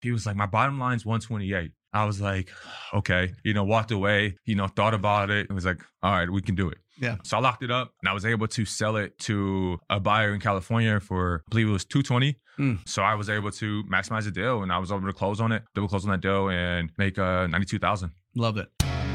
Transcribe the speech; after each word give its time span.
He 0.00 0.12
was 0.12 0.26
like, 0.26 0.36
my 0.36 0.46
bottom 0.46 0.78
line's 0.78 1.04
128. 1.04 1.72
I 1.92 2.04
was 2.04 2.20
like, 2.20 2.50
okay, 2.92 3.32
you 3.44 3.54
know, 3.54 3.64
walked 3.64 3.90
away, 3.90 4.36
you 4.44 4.54
know, 4.54 4.66
thought 4.66 4.94
about 4.94 5.30
it. 5.30 5.46
It 5.48 5.52
was 5.52 5.64
like, 5.64 5.80
all 6.02 6.12
right, 6.12 6.30
we 6.30 6.42
can 6.42 6.54
do 6.54 6.68
it. 6.68 6.78
Yeah. 7.00 7.16
So 7.24 7.36
I 7.36 7.40
locked 7.40 7.62
it 7.62 7.70
up 7.70 7.92
and 8.02 8.08
I 8.08 8.12
was 8.12 8.26
able 8.26 8.46
to 8.48 8.64
sell 8.64 8.96
it 8.96 9.18
to 9.20 9.78
a 9.88 9.98
buyer 10.00 10.34
in 10.34 10.40
California 10.40 11.00
for, 11.00 11.42
I 11.46 11.50
believe 11.50 11.68
it 11.68 11.72
was 11.72 11.84
220. 11.84 12.36
Mm. 12.58 12.88
So 12.88 13.02
I 13.02 13.14
was 13.14 13.30
able 13.30 13.50
to 13.52 13.84
maximize 13.84 14.24
the 14.24 14.32
deal 14.32 14.62
and 14.62 14.72
I 14.72 14.78
was 14.78 14.90
able 14.90 15.06
to 15.06 15.12
close 15.12 15.40
on 15.40 15.52
it, 15.52 15.62
double 15.74 15.88
close 15.88 16.04
on 16.04 16.10
that 16.10 16.20
deal 16.20 16.50
and 16.50 16.90
make 16.98 17.18
uh, 17.18 17.46
92,000. 17.46 18.10
Love 18.34 18.58
it. 18.58 18.87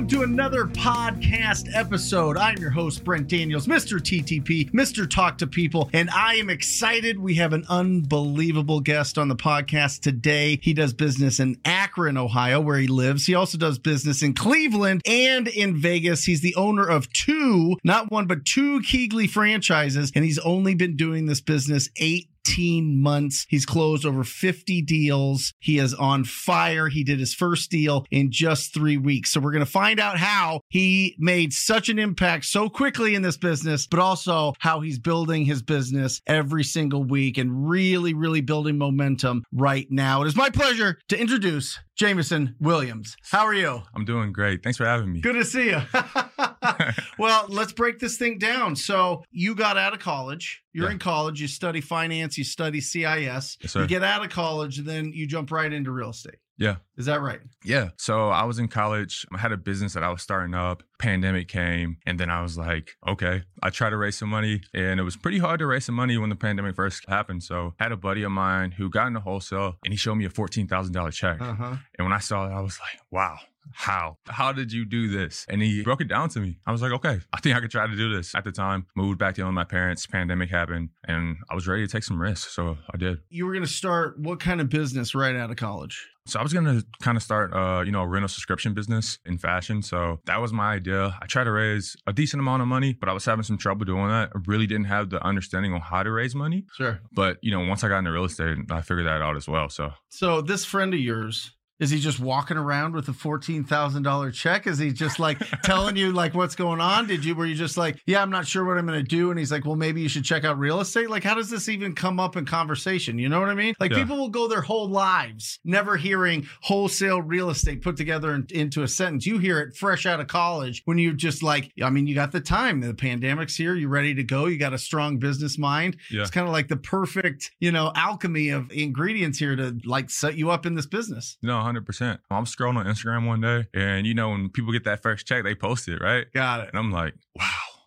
Welcome 0.00 0.18
to 0.18 0.22
another 0.22 0.64
podcast 0.64 1.68
episode. 1.74 2.38
I'm 2.38 2.56
your 2.56 2.70
host, 2.70 3.04
Brent 3.04 3.28
Daniels, 3.28 3.66
Mr. 3.66 3.98
TTP, 3.98 4.70
Mr. 4.70 5.08
Talk 5.08 5.36
to 5.36 5.46
People, 5.46 5.90
and 5.92 6.08
I 6.08 6.36
am 6.36 6.48
excited. 6.48 7.18
We 7.18 7.34
have 7.34 7.52
an 7.52 7.66
unbelievable 7.68 8.80
guest 8.80 9.18
on 9.18 9.28
the 9.28 9.36
podcast 9.36 10.00
today. 10.00 10.58
He 10.62 10.72
does 10.72 10.94
business 10.94 11.38
in 11.38 11.60
Akron, 11.66 12.16
Ohio, 12.16 12.62
where 12.62 12.78
he 12.78 12.86
lives. 12.86 13.26
He 13.26 13.34
also 13.34 13.58
does 13.58 13.78
business 13.78 14.22
in 14.22 14.32
Cleveland 14.32 15.02
and 15.04 15.46
in 15.46 15.76
Vegas. 15.78 16.24
He's 16.24 16.40
the 16.40 16.54
owner 16.54 16.88
of 16.88 17.12
two, 17.12 17.76
not 17.84 18.10
one, 18.10 18.26
but 18.26 18.46
two 18.46 18.80
Keyglee 18.80 19.28
franchises, 19.28 20.12
and 20.14 20.24
he's 20.24 20.38
only 20.38 20.74
been 20.74 20.96
doing 20.96 21.26
this 21.26 21.42
business 21.42 21.90
eight 21.96 22.30
18 22.50 23.00
months. 23.00 23.46
He's 23.48 23.66
closed 23.66 24.04
over 24.04 24.24
50 24.24 24.82
deals. 24.82 25.52
He 25.60 25.78
is 25.78 25.94
on 25.94 26.24
fire. 26.24 26.88
He 26.88 27.04
did 27.04 27.20
his 27.20 27.34
first 27.34 27.70
deal 27.70 28.04
in 28.10 28.30
just 28.30 28.74
three 28.74 28.96
weeks. 28.96 29.30
So 29.30 29.40
we're 29.40 29.52
going 29.52 29.64
to 29.64 29.70
find 29.70 30.00
out 30.00 30.18
how 30.18 30.60
he 30.68 31.16
made 31.18 31.52
such 31.52 31.88
an 31.88 31.98
impact 31.98 32.46
so 32.46 32.68
quickly 32.68 33.14
in 33.14 33.22
this 33.22 33.36
business, 33.36 33.86
but 33.86 34.00
also 34.00 34.54
how 34.58 34.80
he's 34.80 34.98
building 34.98 35.44
his 35.44 35.62
business 35.62 36.20
every 36.26 36.64
single 36.64 37.04
week 37.04 37.38
and 37.38 37.68
really, 37.68 38.14
really 38.14 38.40
building 38.40 38.78
momentum 38.78 39.44
right 39.52 39.86
now. 39.90 40.22
It 40.22 40.28
is 40.28 40.36
my 40.36 40.50
pleasure 40.50 40.98
to 41.08 41.18
introduce 41.18 41.78
Jameson 41.96 42.56
Williams. 42.60 43.16
How 43.30 43.44
are 43.44 43.54
you? 43.54 43.82
I'm 43.94 44.04
doing 44.04 44.32
great. 44.32 44.62
Thanks 44.62 44.76
for 44.76 44.86
having 44.86 45.12
me. 45.12 45.20
Good 45.20 45.34
to 45.34 45.44
see 45.44 45.70
you. 45.70 45.80
well, 47.18 47.46
let's 47.48 47.72
break 47.72 47.98
this 47.98 48.16
thing 48.16 48.38
down. 48.38 48.76
So, 48.76 49.24
you 49.30 49.54
got 49.54 49.76
out 49.76 49.92
of 49.94 49.98
college. 50.00 50.62
You're 50.72 50.86
Yeah. 50.86 50.92
in 50.92 50.98
college. 50.98 51.40
You 51.40 51.48
study 51.48 51.80
finance. 51.80 52.38
You 52.38 52.44
study 52.44 52.80
CIS. 52.80 53.56
Yes. 53.60 53.74
You 53.74 53.86
get 53.86 54.02
out 54.04 54.24
of 54.24 54.30
college, 54.30 54.78
and 54.78 54.86
then 54.88 55.12
you 55.12 55.26
jump 55.26 55.50
right 55.50 55.72
into 55.72 55.90
real 55.90 56.10
estate. 56.10 56.36
Yeah. 56.58 56.76
Is 56.98 57.06
that 57.06 57.22
right? 57.22 57.40
Yeah. 57.64 57.88
So 57.96 58.28
I 58.28 58.44
was 58.44 58.58
in 58.58 58.68
college. 58.68 59.24
I 59.34 59.38
had 59.38 59.50
a 59.50 59.56
business 59.56 59.94
that 59.94 60.02
I 60.04 60.10
was 60.10 60.20
starting 60.20 60.54
up. 60.54 60.82
Pandemic 60.98 61.48
came. 61.48 61.96
And 62.04 62.20
then 62.20 62.28
I 62.28 62.42
was 62.42 62.58
like, 62.58 62.90
okay, 63.08 63.44
I 63.62 63.70
tried 63.70 63.90
to 63.90 63.96
raise 63.96 64.16
some 64.18 64.28
money. 64.28 64.60
And 64.74 65.00
it 65.00 65.02
was 65.02 65.16
pretty 65.16 65.38
hard 65.38 65.60
to 65.60 65.66
raise 65.66 65.86
some 65.86 65.94
money 65.94 66.18
when 66.18 66.28
the 66.28 66.36
pandemic 66.36 66.76
first 66.76 67.08
happened. 67.08 67.44
So 67.44 67.72
I 67.80 67.84
had 67.84 67.92
a 67.92 67.96
buddy 67.96 68.24
of 68.24 68.30
mine 68.32 68.72
who 68.72 68.90
got 68.90 69.06
into 69.06 69.20
wholesale 69.20 69.76
and 69.84 69.92
he 69.94 69.96
showed 69.96 70.16
me 70.16 70.26
a 70.26 70.28
$14,000 70.28 71.12
check. 71.14 71.40
Uh 71.40 71.54
huh. 71.54 71.76
And 71.96 72.04
when 72.04 72.12
I 72.12 72.18
saw 72.18 72.46
it, 72.46 72.52
I 72.52 72.60
was 72.60 72.78
like, 72.78 73.00
wow, 73.10 73.38
how? 73.72 74.18
How 74.26 74.52
did 74.52 74.72
you 74.72 74.84
do 74.84 75.08
this? 75.08 75.46
And 75.48 75.62
he 75.62 75.82
broke 75.82 76.00
it 76.00 76.08
down 76.08 76.28
to 76.30 76.40
me. 76.40 76.58
I 76.66 76.72
was 76.72 76.82
like, 76.82 76.92
okay, 76.92 77.20
I 77.32 77.40
think 77.40 77.56
I 77.56 77.60
could 77.60 77.70
try 77.70 77.86
to 77.86 77.96
do 77.96 78.14
this. 78.14 78.34
At 78.34 78.44
the 78.44 78.52
time, 78.52 78.86
moved 78.96 79.18
back 79.18 79.34
to 79.36 79.44
with 79.44 79.54
my 79.54 79.64
parents, 79.64 80.06
pandemic 80.06 80.50
happened, 80.50 80.90
and 81.06 81.36
I 81.50 81.54
was 81.54 81.66
ready 81.66 81.86
to 81.86 81.90
take 81.90 82.04
some 82.04 82.20
risks. 82.20 82.54
So 82.54 82.78
I 82.92 82.96
did. 82.96 83.18
You 83.28 83.46
were 83.46 83.52
going 83.52 83.64
to 83.64 83.70
start 83.70 84.18
what 84.18 84.40
kind 84.40 84.60
of 84.60 84.68
business 84.68 85.14
right 85.14 85.34
out 85.34 85.50
of 85.50 85.56
college? 85.56 86.06
So 86.26 86.38
I 86.38 86.42
was 86.42 86.52
gonna 86.52 86.82
kind 87.02 87.16
of 87.16 87.22
start, 87.24 87.52
uh, 87.52 87.82
you 87.84 87.90
know, 87.90 88.02
a 88.02 88.06
rental 88.06 88.28
subscription 88.28 88.72
business 88.72 89.18
in 89.24 89.38
fashion. 89.38 89.82
So 89.82 90.20
that 90.26 90.40
was 90.40 90.52
my 90.52 90.74
idea. 90.74 91.18
I 91.20 91.26
tried 91.26 91.44
to 91.44 91.50
raise 91.50 91.96
a 92.06 92.12
decent 92.12 92.40
amount 92.40 92.62
of 92.62 92.68
money, 92.68 92.92
but 92.92 93.08
I 93.08 93.12
was 93.12 93.24
having 93.24 93.42
some 93.42 93.58
trouble 93.58 93.84
doing 93.84 94.06
that. 94.08 94.30
I 94.34 94.38
really 94.46 94.66
didn't 94.66 94.84
have 94.84 95.10
the 95.10 95.20
understanding 95.24 95.72
on 95.72 95.80
how 95.80 96.02
to 96.02 96.10
raise 96.10 96.34
money. 96.34 96.66
Sure. 96.76 97.00
But 97.12 97.38
you 97.42 97.50
know, 97.50 97.66
once 97.66 97.82
I 97.82 97.88
got 97.88 97.98
into 97.98 98.12
real 98.12 98.26
estate, 98.26 98.58
I 98.70 98.80
figured 98.82 99.06
that 99.06 99.22
out 99.22 99.36
as 99.36 99.48
well. 99.48 99.68
So 99.70 99.92
So, 100.08 100.40
this 100.40 100.64
friend 100.64 100.94
of 100.94 101.00
yours, 101.00 101.52
is 101.80 101.90
he 101.90 101.98
just 101.98 102.20
walking 102.20 102.56
around 102.56 102.94
with 102.94 103.08
a 103.08 103.12
fourteen 103.12 103.64
thousand 103.64 104.02
dollar 104.04 104.30
check? 104.30 104.66
Is 104.66 104.78
he 104.78 104.92
just 104.92 105.18
like 105.18 105.38
telling 105.64 105.96
you 105.96 106.12
like 106.12 106.34
what's 106.34 106.54
going 106.54 106.80
on? 106.80 107.06
Did 107.06 107.24
you 107.24 107.34
were 107.34 107.46
you 107.46 107.54
just 107.54 107.76
like, 107.76 108.00
yeah, 108.06 108.22
I'm 108.22 108.30
not 108.30 108.46
sure 108.46 108.64
what 108.64 108.78
I'm 108.78 108.86
going 108.86 108.98
to 109.02 109.08
do, 109.08 109.30
and 109.30 109.38
he's 109.38 109.50
like, 109.50 109.64
well, 109.64 109.76
maybe 109.76 110.00
you 110.00 110.08
should 110.08 110.24
check 110.24 110.44
out 110.44 110.58
real 110.58 110.80
estate. 110.80 111.10
Like, 111.10 111.24
how 111.24 111.34
does 111.34 111.50
this 111.50 111.68
even 111.68 111.94
come 111.94 112.20
up 112.20 112.36
in 112.36 112.44
conversation? 112.44 113.18
You 113.18 113.28
know 113.28 113.40
what 113.40 113.48
I 113.48 113.54
mean? 113.54 113.74
Like, 113.80 113.90
Yeah. 113.92 113.98
people 113.98 114.16
will 114.18 114.28
go 114.28 114.46
their 114.46 114.60
whole 114.62 114.88
lives 114.88 115.58
never 115.64 115.96
hearing 115.96 116.46
wholesale 116.62 117.22
real 117.22 117.50
estate 117.50 117.82
put 117.82 117.96
together 117.96 118.34
in, 118.34 118.46
into 118.50 118.82
a 118.82 118.88
sentence. 118.88 119.26
You 119.26 119.38
hear 119.38 119.60
it 119.60 119.74
fresh 119.76 120.06
out 120.06 120.20
of 120.20 120.26
college 120.26 120.82
when 120.84 120.98
you're 120.98 121.12
just 121.14 121.42
like, 121.42 121.72
I 121.82 121.90
mean, 121.90 122.06
you 122.06 122.14
got 122.14 122.32
the 122.32 122.40
time. 122.40 122.80
The 122.80 122.94
pandemic's 122.94 123.56
here. 123.56 123.74
You're 123.74 123.88
ready 123.88 124.14
to 124.14 124.22
go. 124.22 124.46
You 124.46 124.58
got 124.58 124.72
a 124.74 124.78
strong 124.78 125.18
business 125.18 125.58
mind. 125.58 125.96
yeah, 126.10 126.22
It's 126.22 126.30
kind 126.30 126.46
of 126.46 126.52
like 126.52 126.68
the 126.68 126.76
perfect, 126.76 127.50
you 127.60 127.72
know, 127.72 127.92
alchemy 127.94 128.50
of 128.50 128.70
ingredients 128.70 129.38
here 129.38 129.56
to 129.56 129.78
like 129.84 130.10
set 130.10 130.36
you 130.36 130.50
up 130.50 130.66
in 130.66 130.74
this 130.74 130.86
business. 130.86 131.36
no, 131.42 131.58
hundred 131.70 131.86
percent. 131.86 132.20
I'm 132.30 132.44
scrolling 132.44 132.76
on 132.76 132.86
Instagram 132.86 133.26
one 133.26 133.40
day, 133.40 133.66
and 133.74 134.06
you 134.06 134.14
know, 134.14 134.30
when 134.30 134.48
people 134.50 134.72
get 134.72 134.84
that 134.84 135.02
first 135.02 135.26
check, 135.26 135.44
they 135.44 135.54
post 135.54 135.88
it, 135.88 136.00
right? 136.02 136.26
Got 136.34 136.60
it. 136.60 136.68
And 136.70 136.78
I'm 136.78 136.90
like, 136.90 137.14
wow, 137.36 137.44